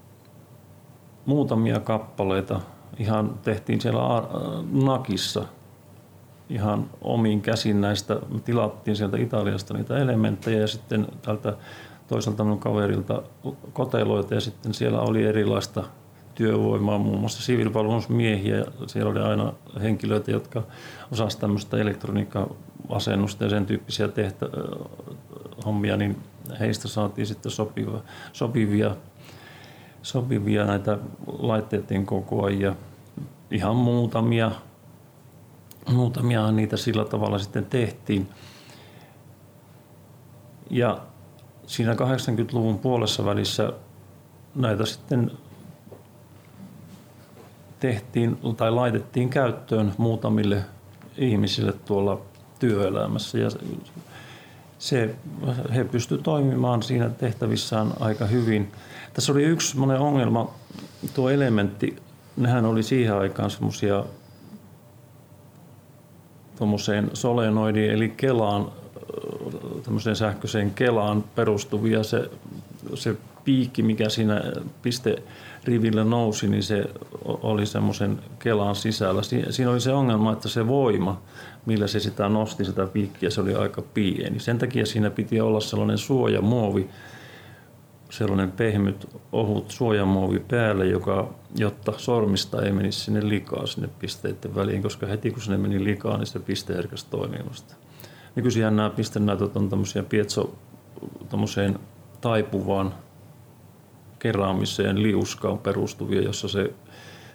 [1.26, 2.60] muutamia kappaleita,
[2.98, 4.00] ihan tehtiin siellä
[4.72, 5.44] Nakissa–
[6.50, 8.16] ihan omiin käsin näistä.
[8.44, 11.56] Tilattiin sieltä Italiasta niitä elementtejä ja sitten tältä
[12.10, 13.22] toiselta minun kaverilta
[13.72, 15.84] koteloita ja sitten siellä oli erilaista
[16.34, 18.64] työvoimaa, muun muassa siviilipalvelusmiehiä.
[18.86, 19.52] Siellä oli aina
[19.82, 20.62] henkilöitä, jotka
[21.12, 24.46] osasivat tämmöistä elektroniikka-asennusta ja sen tyyppisiä tehtä,
[25.64, 26.16] hommia, niin
[26.60, 28.00] heistä saatiin sitten sopiva,
[28.32, 28.96] sopivia,
[30.02, 30.98] sopivia näitä
[31.38, 32.74] laitteiden kokoajia.
[33.50, 34.50] Ihan muutamia
[35.92, 38.28] Muutamia niitä sillä tavalla sitten tehtiin.
[40.70, 41.00] Ja
[41.70, 43.72] siinä 80-luvun puolessa välissä
[44.54, 45.30] näitä sitten
[47.80, 50.64] tehtiin tai laitettiin käyttöön muutamille
[51.16, 52.20] ihmisille tuolla
[52.58, 53.38] työelämässä.
[53.38, 53.50] Ja
[54.78, 55.14] se,
[55.74, 58.72] he pystyivät toimimaan siinä tehtävissään aika hyvin.
[59.12, 60.54] Tässä oli yksi ongelma,
[61.14, 61.96] tuo elementti,
[62.36, 64.04] nehän oli siihen aikaan semmoisia
[66.58, 68.72] tuommoiseen solenoidiin eli kelaan,
[69.84, 72.02] tämmöiseen sähköiseen kelaan perustuvia.
[72.02, 72.30] Se,
[72.94, 74.42] se piikki, mikä siinä
[74.82, 76.84] pisterivillä nousi, niin se
[77.24, 79.22] oli semmoisen kelaan sisällä.
[79.50, 81.22] Siinä oli se ongelma, että se voima,
[81.66, 84.40] millä se sitä nosti sitä piikkiä, se oli aika pieni.
[84.40, 86.88] Sen takia siinä piti olla sellainen suojamuovi,
[88.10, 94.82] sellainen pehmyt, ohut suojamuovi päälle, joka, jotta sormista ei menisi sinne likaa sinne pisteiden väliin,
[94.82, 97.74] koska heti kun sinne meni likaa, niin se piste herkäsi toimimasta.
[98.36, 100.54] Nykyisin nämä pistenäytöt on tämmöisiä pietso,
[102.20, 102.94] taipuvaan
[104.18, 106.72] keräämiseen liuskaan perustuvia, jossa se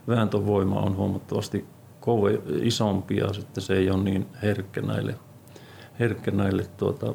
[0.08, 1.66] vääntövoima on huomattavasti
[2.00, 5.16] kove, isompi ja sitten se ei ole niin herkkä näille,
[6.00, 7.14] herkkä näille tuota,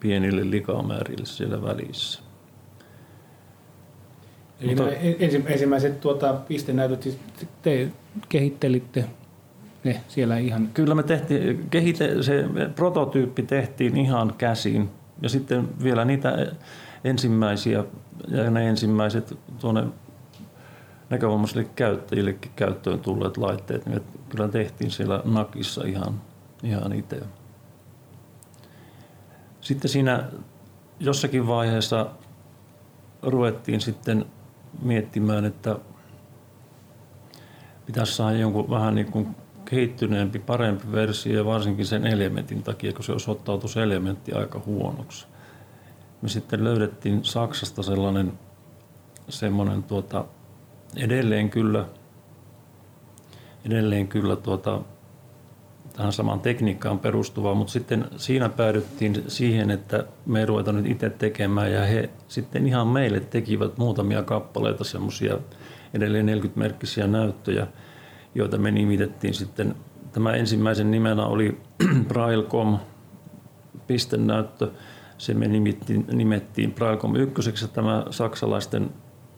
[0.00, 2.22] pienille likamäärille siellä välissä.
[4.60, 4.92] Eli Mutta,
[5.46, 7.18] ensimmäiset tuota, pistenäytöt, siis
[7.62, 7.92] te
[8.28, 9.04] kehittelitte
[9.86, 10.68] ne siellä ihan?
[10.74, 14.90] Kyllä me tehtiin, kehite, se prototyyppi tehtiin ihan käsin
[15.22, 16.52] ja sitten vielä niitä
[17.04, 17.84] ensimmäisiä
[18.28, 19.84] ja ne ensimmäiset tuonne
[21.10, 26.20] näkövammaisille käyttäjillekin käyttöön tulleet laitteet, niin kyllä tehtiin siellä nakissa ihan,
[26.62, 27.20] ihan itse.
[29.60, 30.24] Sitten siinä
[31.00, 32.06] jossakin vaiheessa
[33.22, 34.24] ruvettiin sitten
[34.82, 35.76] miettimään, että
[37.86, 39.36] pitäisi saada jonkun vähän niin kuin
[39.70, 45.26] kehittyneempi, parempi versio, varsinkin sen elementin takia, kun se osoittautui se elementti aika huonoksi.
[46.22, 48.32] Me sitten löydettiin Saksasta sellainen
[49.28, 50.24] semmoinen tuota,
[50.96, 51.86] edelleen kyllä,
[53.64, 54.80] edelleen kyllä tuota,
[55.96, 61.10] tähän samaan tekniikkaan perustuva, mutta sitten siinä päädyttiin siihen, että me ei ruveta nyt itse
[61.10, 65.38] tekemään ja he sitten ihan meille tekivät muutamia kappaleita semmoisia
[65.94, 67.66] edelleen 40-merkkisiä näyttöjä,
[68.36, 69.74] joita me nimitettiin sitten.
[70.12, 71.60] Tämä ensimmäisen nimenä oli
[72.08, 72.78] Brailcom
[73.86, 74.70] pistenäyttö.
[75.18, 78.90] Se me nimettiin, nimettiin Brailcom 1 ja tämä saksalaisten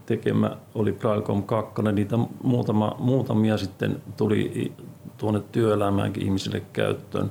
[0.07, 1.83] tekemä oli Brailcom 2.
[1.93, 4.73] Niitä muutama, muutamia sitten tuli
[5.17, 7.31] tuonne työelämäänkin ihmisille käyttöön.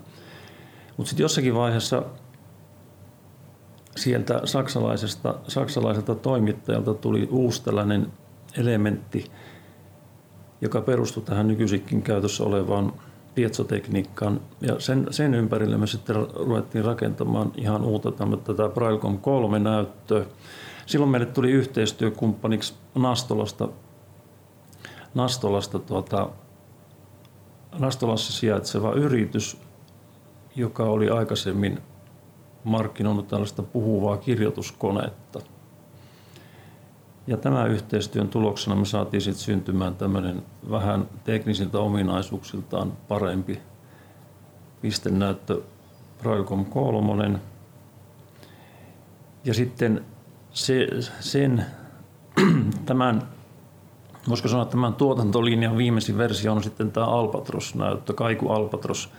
[0.98, 2.04] Mutta sitten jossakin vaiheessa
[3.96, 8.08] sieltä saksalaisesta, saksalaiselta toimittajalta tuli uusi tällainen
[8.58, 9.26] elementti,
[10.62, 12.94] joka perustui tähän nykyisinkin käytössä olevaan
[13.36, 14.42] pietsotekniikkaan.
[14.62, 18.12] Ja sen, sen ympärille me sitten ruvettiin rakentamaan ihan uutta
[18.44, 20.26] tätä Brailcom 3 näyttöä.
[20.86, 23.70] Silloin meille tuli yhteistyökumppaniksi Nastolasta,
[25.14, 26.30] Nastolasta tuota,
[27.80, 29.58] Nastolassa sijaitseva yritys,
[30.56, 31.80] joka oli aikaisemmin
[32.64, 35.40] markkinoinut tällaista puhuvaa kirjoituskonetta.
[37.28, 43.60] Ja tämän yhteistyön tuloksena me saatiin sitten syntymään tämmöinen vähän teknisiltä ominaisuuksiltaan parempi
[44.82, 45.62] pistenäyttö
[46.22, 47.40] Brailcom 3.
[49.46, 50.06] Ja sitten
[50.52, 50.88] se,
[51.20, 51.66] sen,
[52.86, 53.22] tämän
[54.30, 59.10] voisiko sanoa, tämän tuotantolinjan viimeisin versio on sitten tämä Albatros-näyttö, Kaiku Albatros,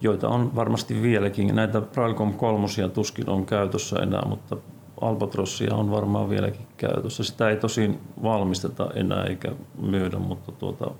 [0.00, 1.56] joita on varmasti vieläkin.
[1.56, 4.56] Näitä Brailcom kolmosia tuskin on käytössä enää, mutta
[5.04, 7.24] Albatrossia on varmaan vieläkin käytössä.
[7.24, 10.90] Sitä ei tosin valmisteta enää eikä myydä, mutta tuota,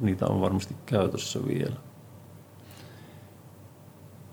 [0.00, 1.76] niitä on varmasti käytössä vielä.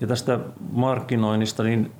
[0.01, 0.39] Ja tästä
[0.71, 1.91] markkinoinnista, niin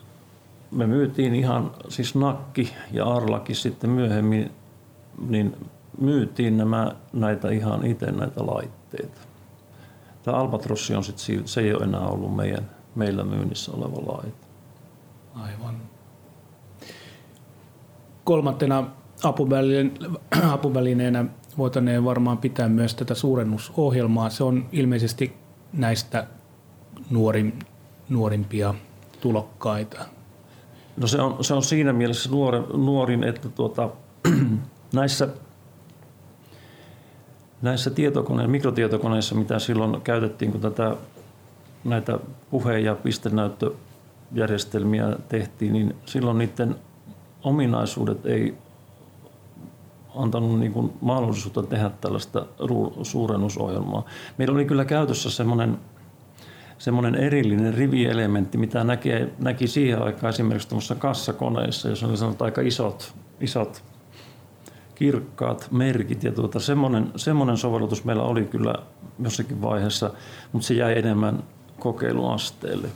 [0.72, 4.52] me myytiin ihan, siis Nakki ja Arlaki sitten myöhemmin,
[5.28, 5.56] niin
[6.02, 9.22] myytiin nämä, näitä ihan itse näitä laitteita.
[10.24, 14.48] Tämä Albatrossi on sitten, se ei ole enää ollut meidän, meillä myynnissä oleva laite.
[15.36, 15.87] Aivan.
[18.28, 18.84] Kolmantena
[20.54, 21.26] apuvälineenä
[21.58, 24.30] voitaneen varmaan pitää myös tätä suurennusohjelmaa.
[24.30, 25.34] Se on ilmeisesti
[25.74, 26.28] näistä
[27.10, 27.60] nuorin,
[28.10, 28.74] nuorimpia
[29.22, 30.06] tulokkaita.
[30.98, 33.90] No se on, se on siinä mielessä nuorin, nuorin että tuota,
[34.94, 35.28] näissä
[37.62, 40.96] näissä tietokone- mikrotietokoneissa, mitä silloin käytettiin, kun tätä,
[41.84, 42.20] näitä
[42.52, 46.76] puhe- ja pistenäyttöjärjestelmiä tehtiin, niin silloin niiden
[47.48, 48.58] ominaisuudet ei
[50.16, 52.46] antanut niin kuin mahdollisuutta tehdä tällaista
[53.04, 54.06] suurennusohjelmaa.
[54.38, 55.78] Meillä oli kyllä käytössä semmoinen,
[56.78, 63.84] semmoinen erillinen rivielementti, mitä näki, näki siihen aikaan esimerkiksi kassakoneissa, jossa oli aika isot, isot
[64.96, 68.76] kirkkaat merkit ja tuota, semmoinen, semmoinen sovellutus meillä oli kyllä
[69.20, 70.12] jossakin vaiheessa,
[70.52, 71.44] mutta se jäi enemmän
[71.80, 72.88] kokeiluasteelle.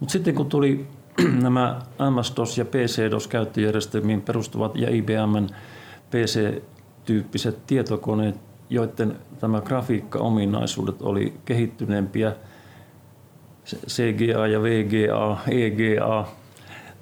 [0.00, 0.86] Mutta sitten kun tuli
[1.42, 5.48] nämä MS-DOS ja PC-DOS käyttöjärjestelmiin perustuvat ja IBMn
[6.10, 8.36] PC-tyyppiset tietokoneet,
[8.70, 12.32] joiden tämä grafiikka-ominaisuudet oli kehittyneempiä,
[13.66, 16.28] CGA ja VGA, EGA,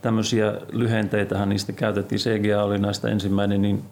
[0.03, 3.85] tämmöisiä lyhenteitähän niistä käytettiin, CGA oli näistä ensimmäinen, niin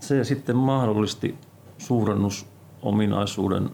[0.00, 1.34] se sitten mahdollisti
[1.78, 3.70] suurennusominaisuuden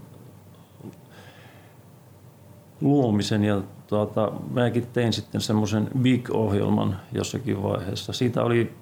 [2.81, 8.12] luomisen ja tuota, mäkin tein sitten semmoisen Big-ohjelman jossakin vaiheessa.
[8.12, 8.72] Siitä oli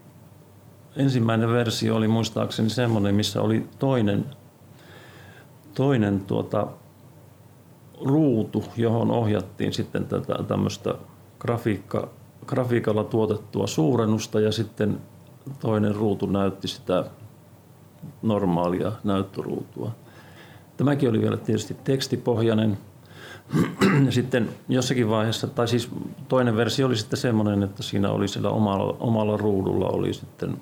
[0.96, 4.24] ensimmäinen versio oli muistaakseni semmoinen, missä oli toinen,
[5.74, 6.66] toinen tuota,
[8.05, 10.94] ruutu, johon ohjattiin sitten tätä tämmöistä
[11.38, 12.09] grafiikka
[12.46, 15.00] grafiikalla tuotettua suurennusta ja sitten
[15.61, 17.05] toinen ruutu näytti sitä
[18.22, 19.90] normaalia näyttöruutua.
[20.76, 22.78] Tämäkin oli vielä tietysti tekstipohjainen,
[24.11, 25.90] sitten jossakin vaiheessa, tai siis
[26.28, 30.57] toinen versio oli sitten semmoinen, että siinä oli siellä omalla, omalla ruudulla oli sitten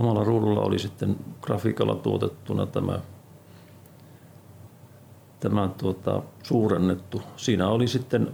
[0.00, 3.00] omalla ruudulla oli sitten grafiikalla tuotettuna tämä,
[5.40, 7.22] tämä tuota, suurennettu.
[7.36, 8.30] Siinä oli sitten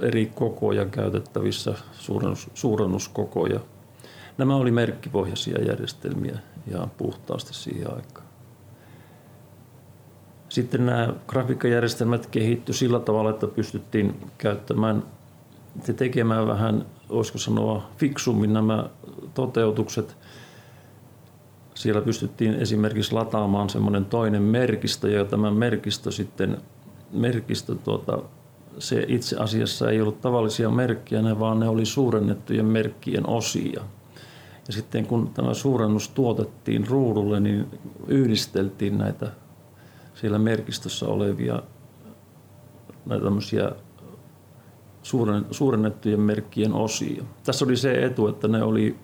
[0.00, 3.60] eri kokoja käytettävissä, suurennus, suurennuskokoja.
[4.38, 6.38] Nämä oli merkkipohjaisia järjestelmiä
[6.70, 8.19] ja puhtaasti siihen aikaan.
[10.50, 15.02] Sitten nämä grafiikkajärjestelmät kehittyi sillä tavalla, että pystyttiin käyttämään
[15.88, 18.90] ja tekemään vähän, voisiko sanoa, fiksummin nämä
[19.34, 20.16] toteutukset.
[21.74, 26.56] Siellä pystyttiin esimerkiksi lataamaan semmoinen toinen merkistö, ja tämä merkistö sitten,
[27.12, 28.18] merkistö tuota,
[28.78, 33.80] se itse asiassa ei ollut tavallisia merkkejä, ne vaan ne oli suurennettujen merkkien osia.
[34.66, 37.66] Ja sitten kun tämä suurennus tuotettiin ruudulle, niin
[38.08, 39.30] yhdisteltiin näitä
[40.20, 41.62] siellä merkistössä olevia
[43.06, 43.70] näitä tämmöisiä
[45.50, 47.22] suurennettujen merkkien osia.
[47.44, 48.96] Tässä oli se etu, että ne oli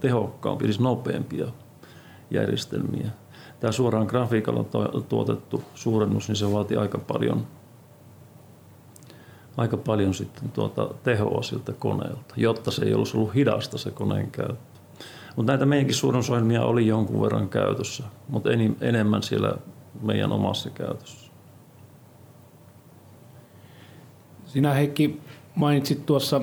[0.00, 1.46] tehokkaampia, siis nopeampia
[2.30, 3.10] järjestelmiä.
[3.60, 4.64] Tämä suoraan grafiikalla
[5.08, 7.46] tuotettu suurennus, niin se vaati aika paljon,
[9.56, 14.30] aika paljon sitten tuota tehoa siltä koneelta, jotta se ei olisi ollut hidasta se koneen
[14.30, 14.80] käyttö.
[15.36, 18.48] Mutta näitä meidänkin suurennusohjelmia oli jonkun verran käytössä, mutta
[18.80, 19.54] enemmän siellä
[20.02, 21.30] meidän omassa käytössä.
[24.46, 25.20] Sinä Heikki
[25.54, 26.40] mainitsit tuossa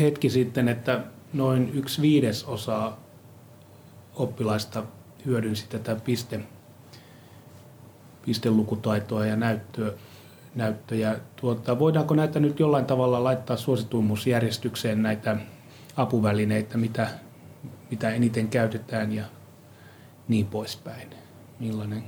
[0.00, 2.92] hetki sitten, että noin yksi viidesosa
[4.14, 4.82] oppilaista
[5.26, 6.40] hyödynsi tätä piste,
[8.26, 9.92] pistelukutaitoa ja näyttöä,
[10.54, 11.18] näyttöjä.
[11.36, 15.36] Tuota, voidaanko näitä nyt jollain tavalla laittaa suosituimmuusjärjestykseen näitä
[15.96, 17.08] apuvälineitä, mitä,
[17.90, 19.24] mitä eniten käytetään ja
[20.28, 21.10] niin poispäin?
[21.60, 22.04] Millainen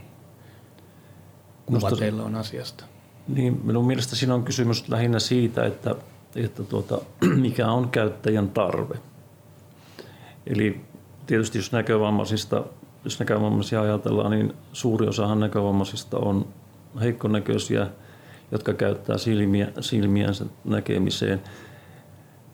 [1.66, 2.84] kuva Musta, teillä on asiasta?
[3.28, 5.94] Niin, minun mielestä siinä on kysymys lähinnä siitä, että,
[6.36, 7.00] että tuota,
[7.40, 8.94] mikä on käyttäjän tarve.
[10.46, 10.80] Eli
[11.26, 12.64] tietysti jos näkövammaisista,
[13.04, 16.46] jos näkövammaisia ajatellaan, niin suuri osahan näkövammaisista on
[17.00, 17.86] heikkonäköisiä,
[18.52, 21.40] jotka käyttää silmiä, silmiänsä näkemiseen.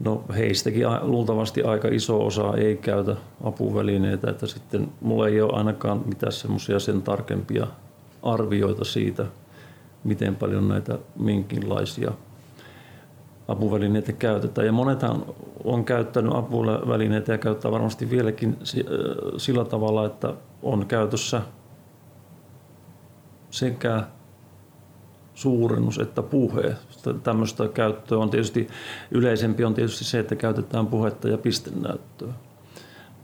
[0.00, 6.02] No heistäkin luultavasti aika iso osa ei käytä apuvälineitä, että sitten mulla ei ole ainakaan
[6.06, 7.66] mitään semmoisia sen tarkempia
[8.22, 9.26] arvioita siitä,
[10.04, 12.12] miten paljon näitä minkinlaisia
[13.48, 14.66] apuvälineitä käytetään.
[14.66, 15.24] Ja monethan
[15.64, 18.56] on käyttänyt apuvälineitä ja käyttää varmasti vieläkin
[19.36, 21.42] sillä tavalla, että on käytössä
[23.50, 24.02] sekä
[25.34, 26.76] suurennus että puhe.
[27.22, 28.68] Tämmöistä käyttöä on tietysti
[29.10, 32.32] yleisempi on tietysti se, että käytetään puhetta ja pistenäyttöä.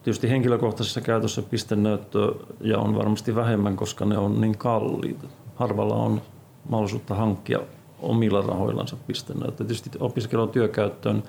[0.06, 2.28] Tietysti henkilökohtaisessa käytössä pistenäyttöä
[2.60, 5.26] ja on varmasti vähemmän, koska ne on niin kalliita.
[5.54, 6.22] Harvalla on
[6.68, 7.58] mahdollisuutta hankkia
[7.98, 9.66] omilla rahoillansa pistenäyttöä.
[9.66, 11.22] Tietysti opiskelun työkäyttöön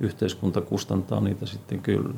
[0.00, 2.14] yhteiskunta kustantaa niitä sitten kyllä.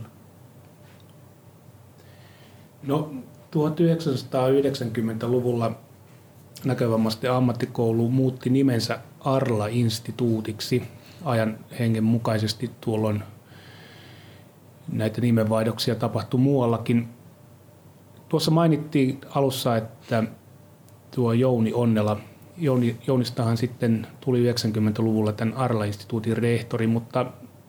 [2.83, 3.11] No
[3.57, 5.73] 1990-luvulla
[6.65, 10.83] näkövammaisten ammattikoulu muutti nimensä Arla-instituutiksi
[11.25, 13.23] ajan hengen mukaisesti tuolloin
[14.93, 17.09] näitä nimenvaihdoksia tapahtui muuallakin.
[18.29, 20.25] Tuossa mainittiin alussa, että
[21.11, 22.17] tuo Jouni Onnela,
[22.57, 27.27] Jouni, Jounistahan sitten tuli 90-luvulla tämän Arla-instituutin rehtori, mutta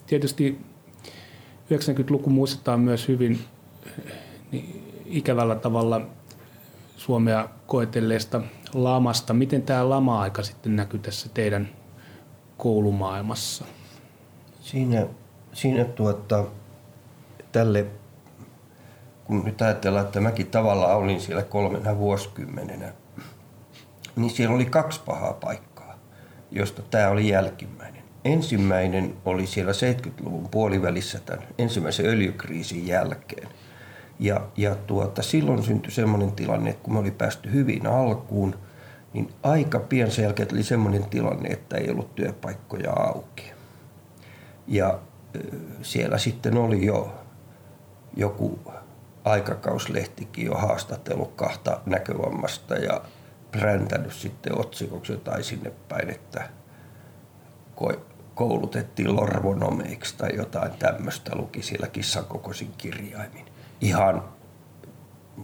[0.07, 0.59] tietysti
[1.71, 3.39] 90-luku muistetaan myös hyvin
[4.51, 6.01] niin ikävällä tavalla
[6.97, 8.41] Suomea koetelleesta
[8.73, 9.33] lamasta.
[9.33, 11.69] Miten tämä lama-aika sitten näkyy tässä teidän
[12.57, 13.65] koulumaailmassa?
[14.61, 15.07] Siinä,
[15.53, 16.45] siinä tuota,
[17.51, 17.85] tälle,
[19.23, 22.93] kun nyt ajatellaan, että mäkin tavallaan olin siellä kolmena vuosikymmenenä,
[24.15, 25.99] niin siellä oli kaksi pahaa paikkaa,
[26.51, 28.03] josta tämä oli jälkimmäinen.
[28.25, 33.47] Ensimmäinen oli siellä 70-luvun puolivälissä tämän ensimmäisen öljykriisin jälkeen.
[34.19, 38.55] Ja, ja tuota, silloin syntyi sellainen tilanne, että kun me oli päästy hyvin alkuun,
[39.13, 43.51] niin aika pian sen jälkeen oli sellainen tilanne, että ei ollut työpaikkoja auki.
[44.67, 44.99] Ja
[45.81, 47.18] siellä sitten oli jo
[48.19, 48.59] joku
[49.23, 53.01] aikakauslehtikin jo haastatellut kahta näkövammasta ja
[53.51, 56.49] präntänyt sitten otsikoksi jotain sinne päin, että
[58.35, 63.45] koulutettiin lorvonomeiksi tai jotain tämmöistä luki siellä kissakokoisin kirjaimin.
[63.81, 64.23] Ihan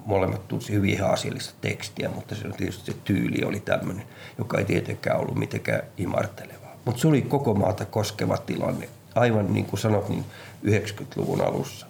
[0.05, 4.05] molemmat tunsi hyvin ihan asiallista tekstiä, mutta se on tietysti se tyyli oli tämmöinen,
[4.37, 6.75] joka ei tietenkään ollut mitenkään imartelevaa.
[6.85, 10.25] Mutta se oli koko maata koskeva tilanne, aivan niin kuin sanot, niin
[10.65, 11.87] 90-luvun alussa.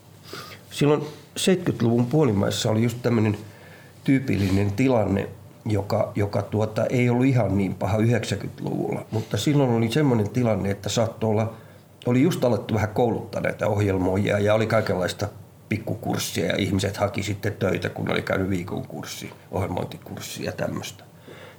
[0.75, 1.01] Silloin
[1.39, 3.37] 70-luvun puolimaissa oli just tämmöinen
[4.03, 5.29] tyypillinen tilanne,
[5.65, 9.05] joka, joka tuota, ei ollut ihan niin paha 90-luvulla.
[9.11, 11.53] Mutta silloin oli semmoinen tilanne, että saattoi olla,
[12.05, 15.27] oli just alettu vähän kouluttaa näitä ohjelmoijia ja oli kaikenlaista
[15.69, 21.03] pikkukurssia ja ihmiset haki sitten töitä, kun oli käynyt viikon kurssi, ohjelmointikurssi ja tämmöistä.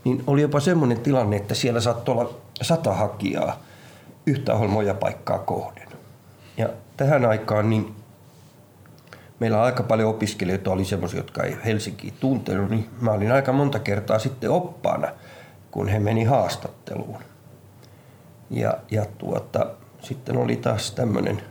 [0.05, 3.63] Niin oli jopa semmoinen tilanne, että siellä saattoi olla sata hakijaa
[4.27, 5.89] yhtä ohjelmoijapaikkaa kohden.
[6.57, 7.95] Ja tähän aikaan niin
[9.41, 13.79] meillä aika paljon opiskelijoita oli semmoisia, jotka ei Helsinkiä tuntenut, niin mä olin aika monta
[13.79, 15.09] kertaa sitten oppaana,
[15.71, 17.23] kun he meni haastatteluun.
[18.51, 19.67] Ja, ja tuota,
[20.01, 21.43] sitten oli taas tämmöinen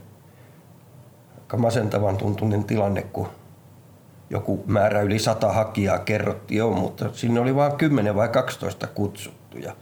[1.38, 3.28] aika masentavan tuntunen tilanne, kun
[4.30, 9.58] joku määrä yli sata hakijaa kerrottiin jo, mutta sinne oli vain 10 vai 12 kutsuttu.
[9.58, 9.76] Ja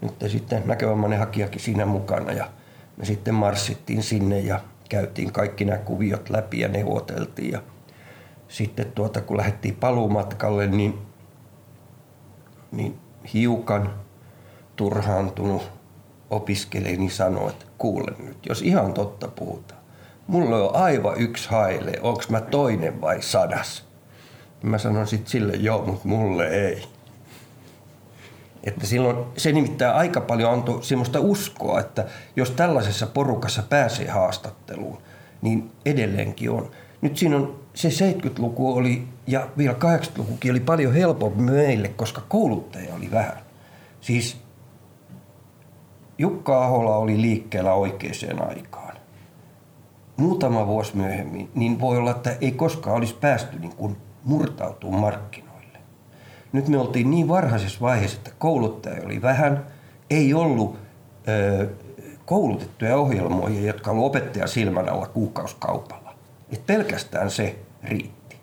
[0.00, 2.50] nyt sitten näkövammainen hakijakin siinä mukana ja
[2.96, 7.52] me sitten marssittiin sinne ja käytiin kaikki nämä kuviot läpi ja neuvoteltiin.
[7.52, 7.62] Ja
[8.48, 10.98] sitten tuota, kun lähdettiin paluumatkalle, niin,
[12.72, 12.98] niin
[13.34, 13.94] hiukan
[14.76, 15.70] turhaantunut
[16.30, 19.80] opiskelijani sanoi, että kuule nyt, jos ihan totta puhutaan,
[20.26, 23.88] mulla on aivan yksi haile, onko mä toinen vai sadas?
[24.62, 26.97] Mä sanon sitten sille, joo, mutta mulle ei.
[28.64, 32.06] Että silloin se nimittäin aika paljon antoi semmoista uskoa, että
[32.36, 34.98] jos tällaisessa porukassa pääsee haastatteluun,
[35.42, 36.70] niin edelleenkin on.
[37.00, 42.94] Nyt siinä on se 70-luku oli ja vielä 80-lukukin oli paljon helpompi meille, koska kouluttaja
[42.94, 43.38] oli vähän.
[44.00, 44.36] Siis
[46.18, 48.96] Jukka Ahola oli liikkeellä oikeaan aikaan.
[50.16, 55.47] Muutama vuosi myöhemmin, niin voi olla, että ei koskaan olisi päästy niin kuin murtautuu markkinoille.
[56.58, 59.66] Nyt me oltiin niin varhaisessa vaiheessa, että kouluttaja oli vähän,
[60.10, 60.78] ei ollut
[61.28, 61.68] ö,
[62.24, 66.14] koulutettuja ohjelmoijia, jotka olivat opettaja silmän alla kuukauskaupalla.
[66.52, 68.36] Et pelkästään se riitti.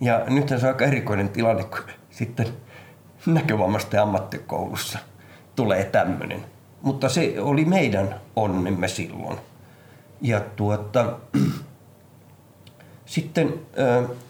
[0.00, 1.78] Ja nyt se on aika erikoinen tilanne, kun
[2.10, 2.46] sitten
[3.26, 4.98] näkövammaisten ammattikoulussa
[5.56, 6.44] tulee tämmöinen.
[6.82, 9.38] Mutta se oli meidän onnemme silloin.
[10.20, 11.18] Ja tuota,
[13.10, 13.54] sitten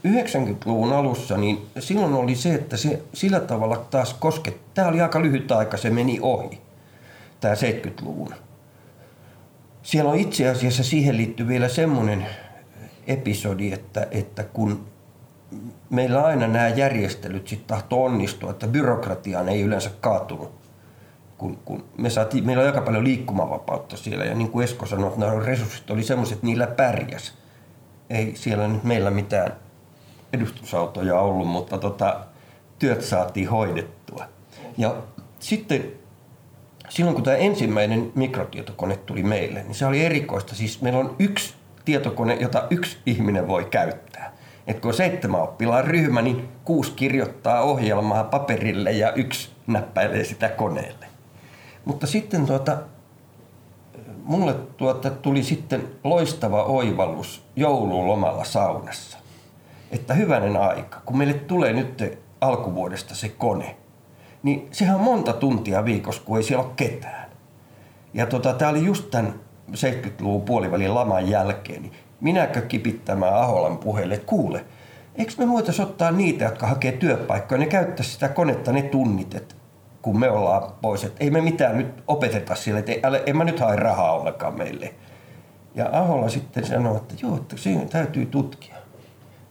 [0.06, 4.56] 90-luvun alussa, niin silloin oli se, että se sillä tavalla taas kosket...
[4.74, 6.60] Tämä oli aika lyhyt aika, se meni ohi,
[7.40, 8.34] tämä 70-luvun.
[9.82, 12.26] Siellä on itse asiassa siihen liittyy vielä semmoinen
[13.06, 14.86] episodi, että, että kun
[15.90, 20.52] meillä aina nämä järjestelyt sitten tahtoo onnistua, että byrokratiaan ei yleensä kaatunut.
[21.38, 25.08] Kun, kun me saatiin, meillä on aika paljon liikkumavapautta siellä ja niin kuin Esko sanoi,
[25.08, 27.39] että nämä resurssit oli semmoiset, että niillä pärjäs
[28.10, 29.52] ei siellä nyt meillä mitään
[30.32, 32.20] edustusautoja ollut, mutta tota,
[32.78, 34.24] työt saatiin hoidettua.
[34.78, 34.96] Ja
[35.38, 35.92] sitten
[36.88, 40.54] silloin kun tämä ensimmäinen mikrotietokone tuli meille, niin se oli erikoista.
[40.54, 41.54] Siis meillä on yksi
[41.84, 44.32] tietokone, jota yksi ihminen voi käyttää.
[44.66, 50.48] Et kun on seitsemän oppilaan ryhmä, niin kuusi kirjoittaa ohjelmaa paperille ja yksi näppäilee sitä
[50.48, 51.06] koneelle.
[51.84, 52.78] Mutta sitten tuota,
[54.24, 59.18] mulle tuota, tuli sitten loistava oivallus joululomalla saunassa.
[59.90, 63.76] Että hyvänen aika, kun meille tulee nyt alkuvuodesta se kone,
[64.42, 67.30] niin sehän on monta tuntia viikossa, kun ei siellä ole ketään.
[68.14, 69.34] Ja tota, tämä oli just tämän
[69.70, 74.64] 70-luvun puolivälin laman jälkeen, niin minäkö kipittämään Aholan puheelle, että kuule,
[75.14, 79.54] eikö me voitaisiin ottaa niitä, jotka hakee työpaikkoja, ne käyttää sitä konetta ne tunnit, että
[80.02, 81.04] kun me ollaan pois.
[81.04, 84.58] Että ei me mitään nyt opeteta sille, että ei, en mä nyt hae rahaa ollenkaan
[84.58, 84.94] meille.
[85.74, 88.76] Ja Ahola sitten sanoi, että joo, että siinä täytyy tutkia.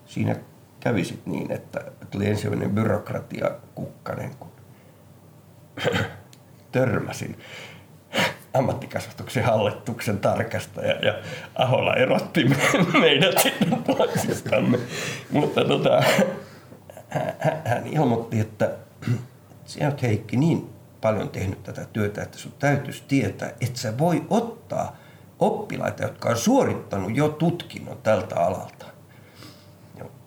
[0.05, 0.35] Siinä
[0.79, 1.79] kävi sitten niin, että
[2.11, 4.51] tuli ensimmäinen byrokratia kukkanen, kun
[6.71, 7.37] törmäsin
[8.53, 11.13] ammattikasvatuksen hallituksen tarkastaja ja
[11.55, 12.45] Ahola erotti
[12.99, 14.79] meidät sitten toisistamme.
[15.31, 16.03] Mutta tota,
[17.65, 18.71] hän ilmoitti, että
[19.69, 20.69] sinä olet Heikki niin
[21.01, 24.97] paljon tehnyt tätä työtä, että sun täytyisi tietää, että sä voi ottaa
[25.39, 28.85] oppilaita, jotka on suorittanut jo tutkinnon tältä alalta.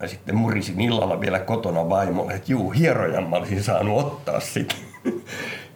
[0.01, 4.75] Ja sitten murisin illalla vielä kotona vaimolle, että juu, hierojan mä olisin saanut ottaa sitä.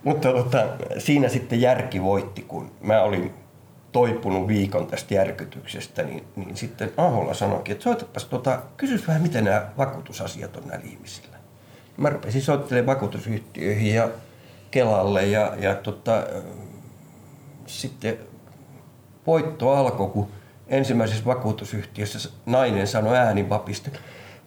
[0.05, 0.67] Mutta tota,
[0.99, 3.35] siinä sitten järki voitti, kun mä olin
[3.93, 9.45] toipunut viikon tästä järkytyksestä, niin, niin sitten Aholla sanoikin, että soitapas, tota, kysys vähän, miten
[9.45, 11.36] nämä vakuutusasiat on näillä ihmisillä
[11.97, 14.09] mä rupesin soittelemaan vakuutusyhtiöihin ja
[14.71, 16.23] Kelalle ja, ja tota,
[17.67, 18.19] sitten
[19.27, 20.29] voitto alkoi, kun
[20.69, 23.91] ensimmäisessä vakuutusyhtiössä nainen sanoi äänivapista,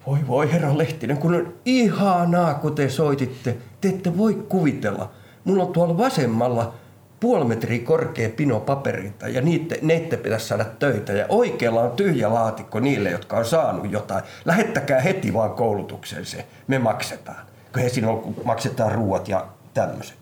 [0.08, 3.58] voi voi herra Lehtinen, kun on ihanaa, kun te soititte.
[3.82, 5.12] Te ette voi kuvitella.
[5.44, 6.74] Mulla on tuolla vasemmalla
[7.20, 11.14] puoli metriä korkea pino paperita ja niitä, niitä pitäisi saada töitä.
[11.14, 14.24] Ja oikealla on tyhjä laatikko niille, jotka on saanut jotain.
[14.46, 17.46] Lähettäkää heti vaan koulutukseen se, me maksetaan.
[17.74, 18.08] kun he siinä
[18.44, 20.20] maksetaan ruuat ja tämmöiset.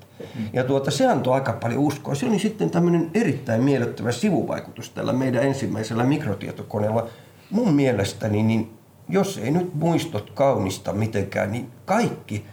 [0.53, 2.15] Ja tuota, se antoi aika paljon uskoa.
[2.15, 7.07] Se oli sitten tämmöinen erittäin miellyttävä sivuvaikutus tällä meidän ensimmäisellä mikrotietokoneella.
[7.49, 8.78] Mun mielestäni, niin
[9.10, 12.45] jos ei nyt muistot kaunista mitenkään, niin kaikki,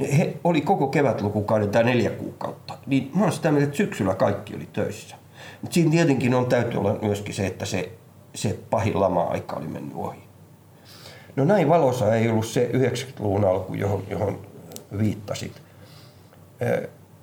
[0.00, 4.56] he oli koko kevätlukukauden tai neljä kuukautta, niin mä oon sitä mieltä, että syksyllä kaikki
[4.56, 5.16] oli töissä.
[5.62, 7.92] Mutta siinä tietenkin on täytyy olla myöskin se, että se,
[8.34, 10.18] se pahin lama-aika oli mennyt ohi.
[11.36, 14.40] No näin valossa ei ollut se 90-luvun alku, johon, johon
[14.98, 15.62] viittasit.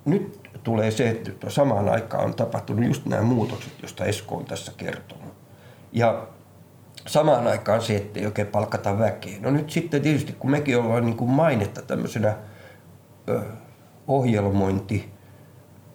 [0.04, 4.72] Nyt tulee se, että samaan aikaan on tapahtunut just nämä muutokset, joista Esko on tässä
[4.76, 5.34] kertonut.
[5.92, 6.26] Ja
[7.06, 9.38] samaan aikaan se, että ei oikein palkata väkeä.
[9.40, 12.36] No nyt sitten tietysti, kun mekin ollaan niin kuin mainetta tämmöisenä
[14.08, 15.10] ohjelmointi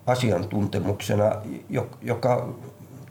[0.06, 1.32] asiantuntemuksena,
[2.02, 2.56] joka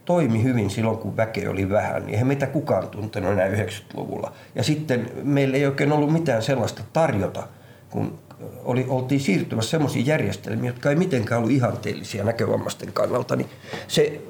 [0.05, 4.31] toimi hyvin silloin, kun väkeä oli vähän, niin eihän meitä kukaan tuntenut enää 90-luvulla.
[4.55, 7.47] Ja sitten meillä ei oikein ollut mitään sellaista tarjota,
[7.89, 8.19] kun
[8.63, 13.49] oli, oltiin siirtymässä sellaisiin järjestelmiin, jotka ei mitenkään ollut ihanteellisia näkövammaisten kannalta, niin
[13.87, 14.21] se,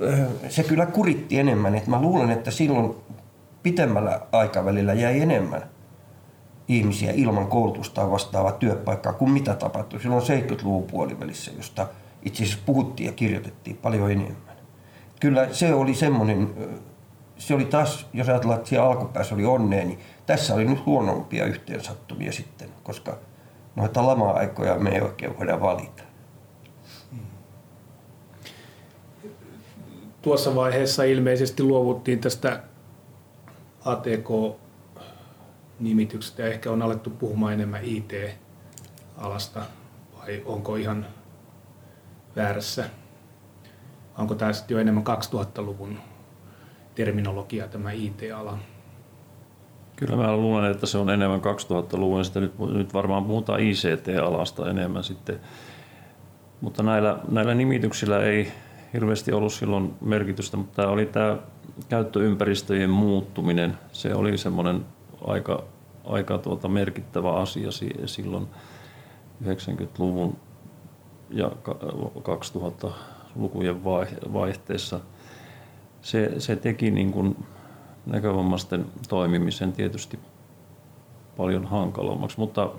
[0.50, 1.76] se kyllä kuritti enemmän.
[1.76, 2.96] Et mä luulen, että silloin
[3.64, 5.75] pitemmällä aikavälillä jäi enemmän
[6.68, 11.88] ihmisiä ilman koulutusta vastaavaa työpaikkaa kuin mitä tapahtui silloin 70-luvun puolivälissä, josta
[12.22, 14.56] itse asiassa puhuttiin ja kirjoitettiin paljon enemmän.
[15.20, 16.54] Kyllä se oli semmoinen,
[17.38, 21.46] se oli taas, jos ajatellaan, että siellä alkupäässä oli onnea, niin tässä oli nyt huonompia
[21.46, 23.18] yhteensattumia sitten, koska
[23.76, 26.04] noita lama-aikoja me ei oikein voida valita.
[30.22, 32.64] Tuossa vaiheessa ilmeisesti luovuttiin tästä
[35.76, 39.62] ATK-nimityksestä ja ehkä on alettu puhumaan enemmän IT-alasta
[40.18, 41.06] vai onko ihan
[42.36, 42.90] väärässä?
[44.18, 46.00] Onko tämä sitten jo enemmän 2000-luvun
[46.96, 48.58] terminologia tämä IT-ala?
[49.96, 52.26] Kyllä mä luulen, että se on enemmän 2000-luvun.
[52.26, 55.40] Sitä nyt, nyt varmaan puhutaan ICT-alasta enemmän sitten.
[56.62, 58.52] Mutta näillä, näillä nimityksillä ei
[58.94, 61.38] hirveästi ollut silloin merkitystä, mutta tämä oli tämä
[61.90, 63.78] käyttöympäristöjen muuttuminen.
[63.92, 64.86] Se oli semmoinen
[65.28, 65.64] aika,
[66.06, 67.70] aika tuota merkittävä asia
[68.06, 68.48] silloin
[69.44, 70.38] 90-luvun
[71.30, 71.52] ja
[72.18, 73.84] 2000-lukujen
[74.34, 75.00] vaihteessa.
[76.02, 77.46] Se, se teki niin kuin
[78.06, 80.20] näkövammaisten toimimisen tietysti
[81.38, 82.70] paljon hankalommaksi, mutta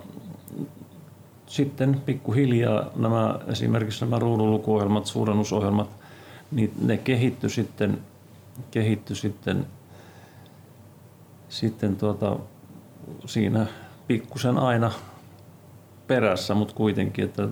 [1.46, 5.88] sitten pikkuhiljaa nämä, esimerkiksi nämä ruudunlukuohjelmat, suurennusohjelmat,
[6.50, 7.98] niin ne kehittyi sitten,
[8.70, 9.66] kehittyi sitten,
[11.48, 12.36] sitten tuota,
[13.26, 13.66] siinä
[14.06, 14.92] pikkusen aina
[16.06, 17.48] perässä, mutta kuitenkin, että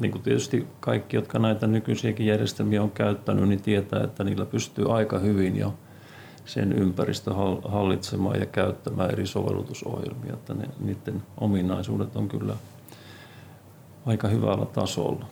[0.00, 4.96] niin kuin tietysti kaikki, jotka näitä nykyisiäkin järjestelmiä on käyttänyt, niin tietää, että niillä pystyy
[4.96, 5.74] aika hyvin jo
[6.44, 7.34] sen ympäristö
[7.68, 12.56] hallitsemaan ja käyttämään eri sovellutusohjelmia, että ne, niiden ominaisuudet on kyllä
[14.06, 15.26] aika hyvällä tasolla.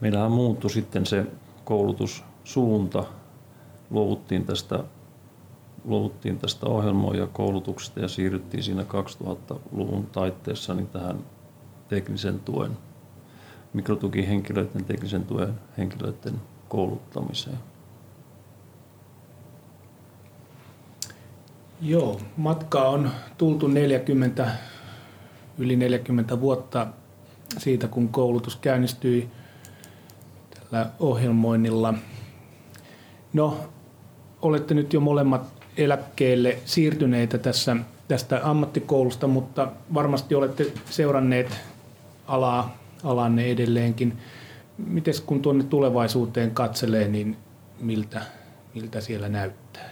[0.00, 1.26] Meillähän muuttui sitten se
[1.64, 3.04] koulutussuunta,
[3.90, 4.84] luovuttiin tästä,
[5.84, 11.18] luovuttiin tästä ohjelmoja koulutuksesta ja siirryttiin siinä 2000-luvun taitteessa niin tähän
[11.88, 12.70] teknisen tuen,
[13.72, 16.34] mikrotukihenkilöiden teknisen tuen henkilöiden
[16.68, 17.58] kouluttamiseen.
[21.82, 24.50] Joo, matkaa on tultu 40,
[25.58, 26.86] yli 40 vuotta
[27.58, 29.28] siitä, kun koulutus käynnistyi
[30.50, 31.94] tällä ohjelmoinnilla.
[33.32, 33.56] No,
[34.42, 37.76] olette nyt jo molemmat eläkkeelle siirtyneitä tässä,
[38.08, 41.60] tästä ammattikoulusta, mutta varmasti olette seuranneet
[42.26, 44.18] alaa, alanne edelleenkin.
[44.78, 47.36] Miten kun tuonne tulevaisuuteen katselee, niin
[47.80, 48.22] miltä,
[48.74, 49.90] miltä siellä näyttää?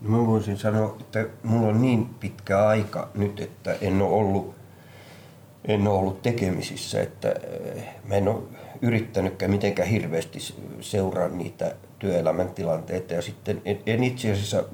[0.00, 4.54] No mä voisin sanoa, että mulla on niin pitkä aika nyt, että en ole ollut,
[5.64, 7.34] en ole ollut tekemisissä, että
[7.74, 8.42] eh, mä en ole
[8.82, 10.38] yrittänytkään mitenkään hirveästi
[10.80, 13.14] seuraa niitä työelämän tilanteita.
[13.14, 14.64] Ja sitten en itse asiassa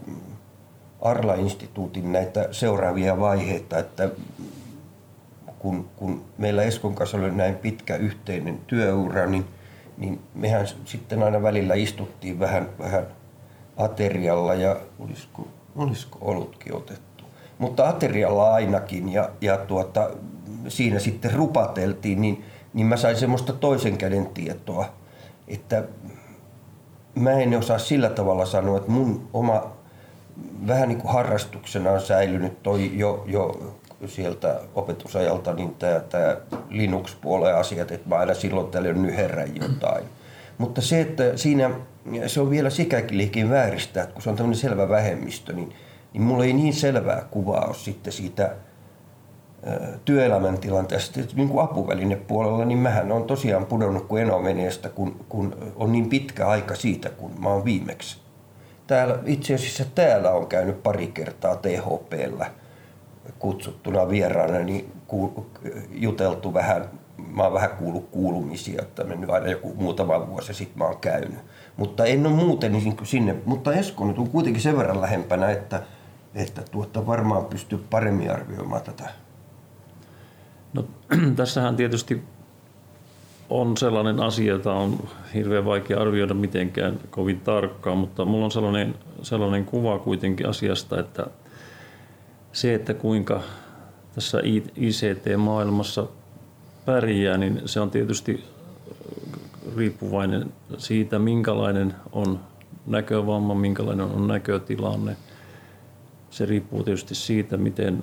[1.00, 4.08] Arla-instituutin näitä seuraavia vaiheita, että
[5.58, 9.44] kun, kun meillä Eskon kanssa oli näin pitkä yhteinen työura, niin,
[9.98, 13.06] niin mehän sitten aina välillä istuttiin vähän, vähän
[13.76, 17.24] aterialla ja olisiko, olisiko olutkin otettu.
[17.58, 20.10] Mutta aterialla ainakin ja, ja tuota,
[20.68, 22.44] siinä sitten rupateltiin, niin,
[22.74, 24.92] niin mä sain semmoista toisen käden tietoa,
[25.48, 25.84] että
[27.18, 29.72] mä en osaa sillä tavalla sanoa, että mun oma
[30.66, 33.74] vähän niin kuin harrastuksena on säilynyt toi jo, jo
[34.06, 36.36] sieltä opetusajalta niin tämä, tämä
[36.70, 40.04] Linux-puolen asiat, että mä aina silloin tällöin nyherrän jotain.
[40.58, 41.70] Mutta se, että siinä
[42.26, 45.72] se on vielä sikäkin liikin vääristä, että kun se on tämmöinen selvä vähemmistö, niin,
[46.12, 48.54] niin mulla ei niin selvää kuvaa ole sitten siitä
[50.04, 55.92] työelämän tilanteesta, niin kuin apuvälinepuolella, niin mähän on tosiaan pudonnut kuin enoveneestä, kun, kun on
[55.92, 58.18] niin pitkä aika siitä, kun mä oon viimeksi.
[58.86, 62.50] Täällä, itse asiassa täällä on käynyt pari kertaa THPllä
[63.38, 64.92] kutsuttuna vieraana, niin
[65.90, 70.84] juteltu vähän, mä oon vähän kuullut kuulumisia, että mennyt aina joku muutama vuosi sitten mä
[70.84, 71.38] oon käynyt.
[71.76, 75.82] Mutta en ole muuten niin sinne, mutta Esko nyt on kuitenkin sen verran lähempänä, että,
[76.34, 79.10] että tuota varmaan pystyy paremmin arvioimaan tätä
[80.72, 80.84] No,
[81.36, 82.22] tässähän tietysti
[83.50, 88.94] on sellainen asia, jota on hirveän vaikea arvioida mitenkään kovin tarkkaan, mutta mulla on sellainen,
[89.22, 91.26] sellainen kuva kuitenkin asiasta, että
[92.52, 93.42] se, että kuinka
[94.14, 94.40] tässä
[94.76, 96.06] ICT-maailmassa
[96.84, 98.44] pärjää, niin se on tietysti
[99.76, 102.40] riippuvainen siitä, minkälainen on
[102.86, 105.16] näkövamma, minkälainen on näkötilanne.
[106.30, 108.02] Se riippuu tietysti siitä, miten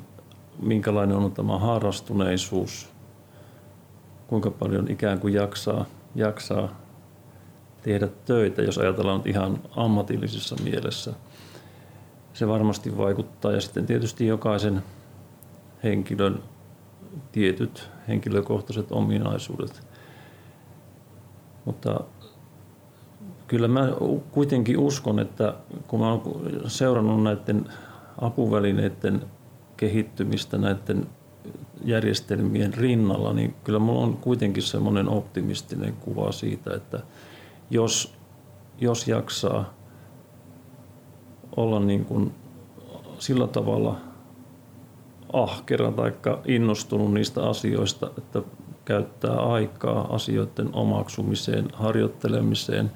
[0.61, 2.89] minkälainen on tämä harrastuneisuus,
[4.27, 6.69] kuinka paljon ikään kuin jaksaa, jaksaa
[7.81, 11.13] tehdä töitä, jos ajatellaan nyt ihan ammatillisessa mielessä.
[12.33, 14.83] Se varmasti vaikuttaa ja sitten tietysti jokaisen
[15.83, 16.43] henkilön
[17.31, 19.87] tietyt henkilökohtaiset ominaisuudet.
[21.65, 21.99] Mutta
[23.47, 23.89] kyllä mä
[24.31, 25.53] kuitenkin uskon, että
[25.87, 26.21] kun mä oon
[26.67, 27.65] seurannut näiden
[28.21, 29.21] apuvälineiden
[29.77, 31.07] kehittymistä näiden
[31.83, 36.99] järjestelmien rinnalla, niin kyllä minulla on kuitenkin semmoinen optimistinen kuva siitä, että
[37.69, 38.13] jos,
[38.81, 39.73] jos jaksaa
[41.55, 42.33] olla niin kuin
[43.19, 43.97] sillä tavalla
[45.33, 46.13] ahkera tai
[46.45, 48.41] innostunut niistä asioista, että
[48.85, 52.91] käyttää aikaa asioiden omaksumiseen, harjoittelemiseen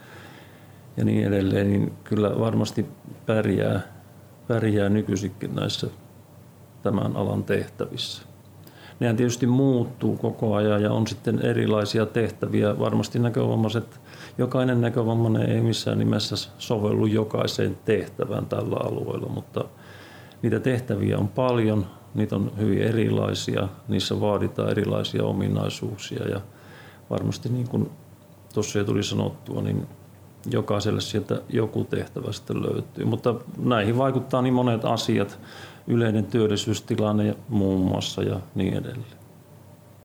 [0.97, 2.85] ja niin edelleen, niin kyllä varmasti
[3.25, 3.81] pärjää,
[4.47, 5.87] pärjää nykyisinkin näissä
[6.83, 8.23] tämän alan tehtävissä.
[8.99, 12.79] Nehän tietysti muuttuu koko ajan ja on sitten erilaisia tehtäviä.
[12.79, 14.01] Varmasti näkövammaiset,
[14.37, 19.65] jokainen näkövammainen ei missään nimessä sovellu jokaiseen tehtävään tällä alueella, mutta
[20.41, 21.85] niitä tehtäviä on paljon,
[22.15, 26.41] niitä on hyvin erilaisia, niissä vaaditaan erilaisia ominaisuuksia ja
[27.09, 27.89] varmasti niin kuin
[28.53, 29.87] tuossa jo tuli sanottua, niin
[30.51, 33.05] jokaiselle sieltä joku tehtävä sitten löytyy.
[33.05, 35.39] Mutta näihin vaikuttaa niin monet asiat
[35.89, 39.18] yleinen työllisyystilanne muun muassa ja niin edelleen.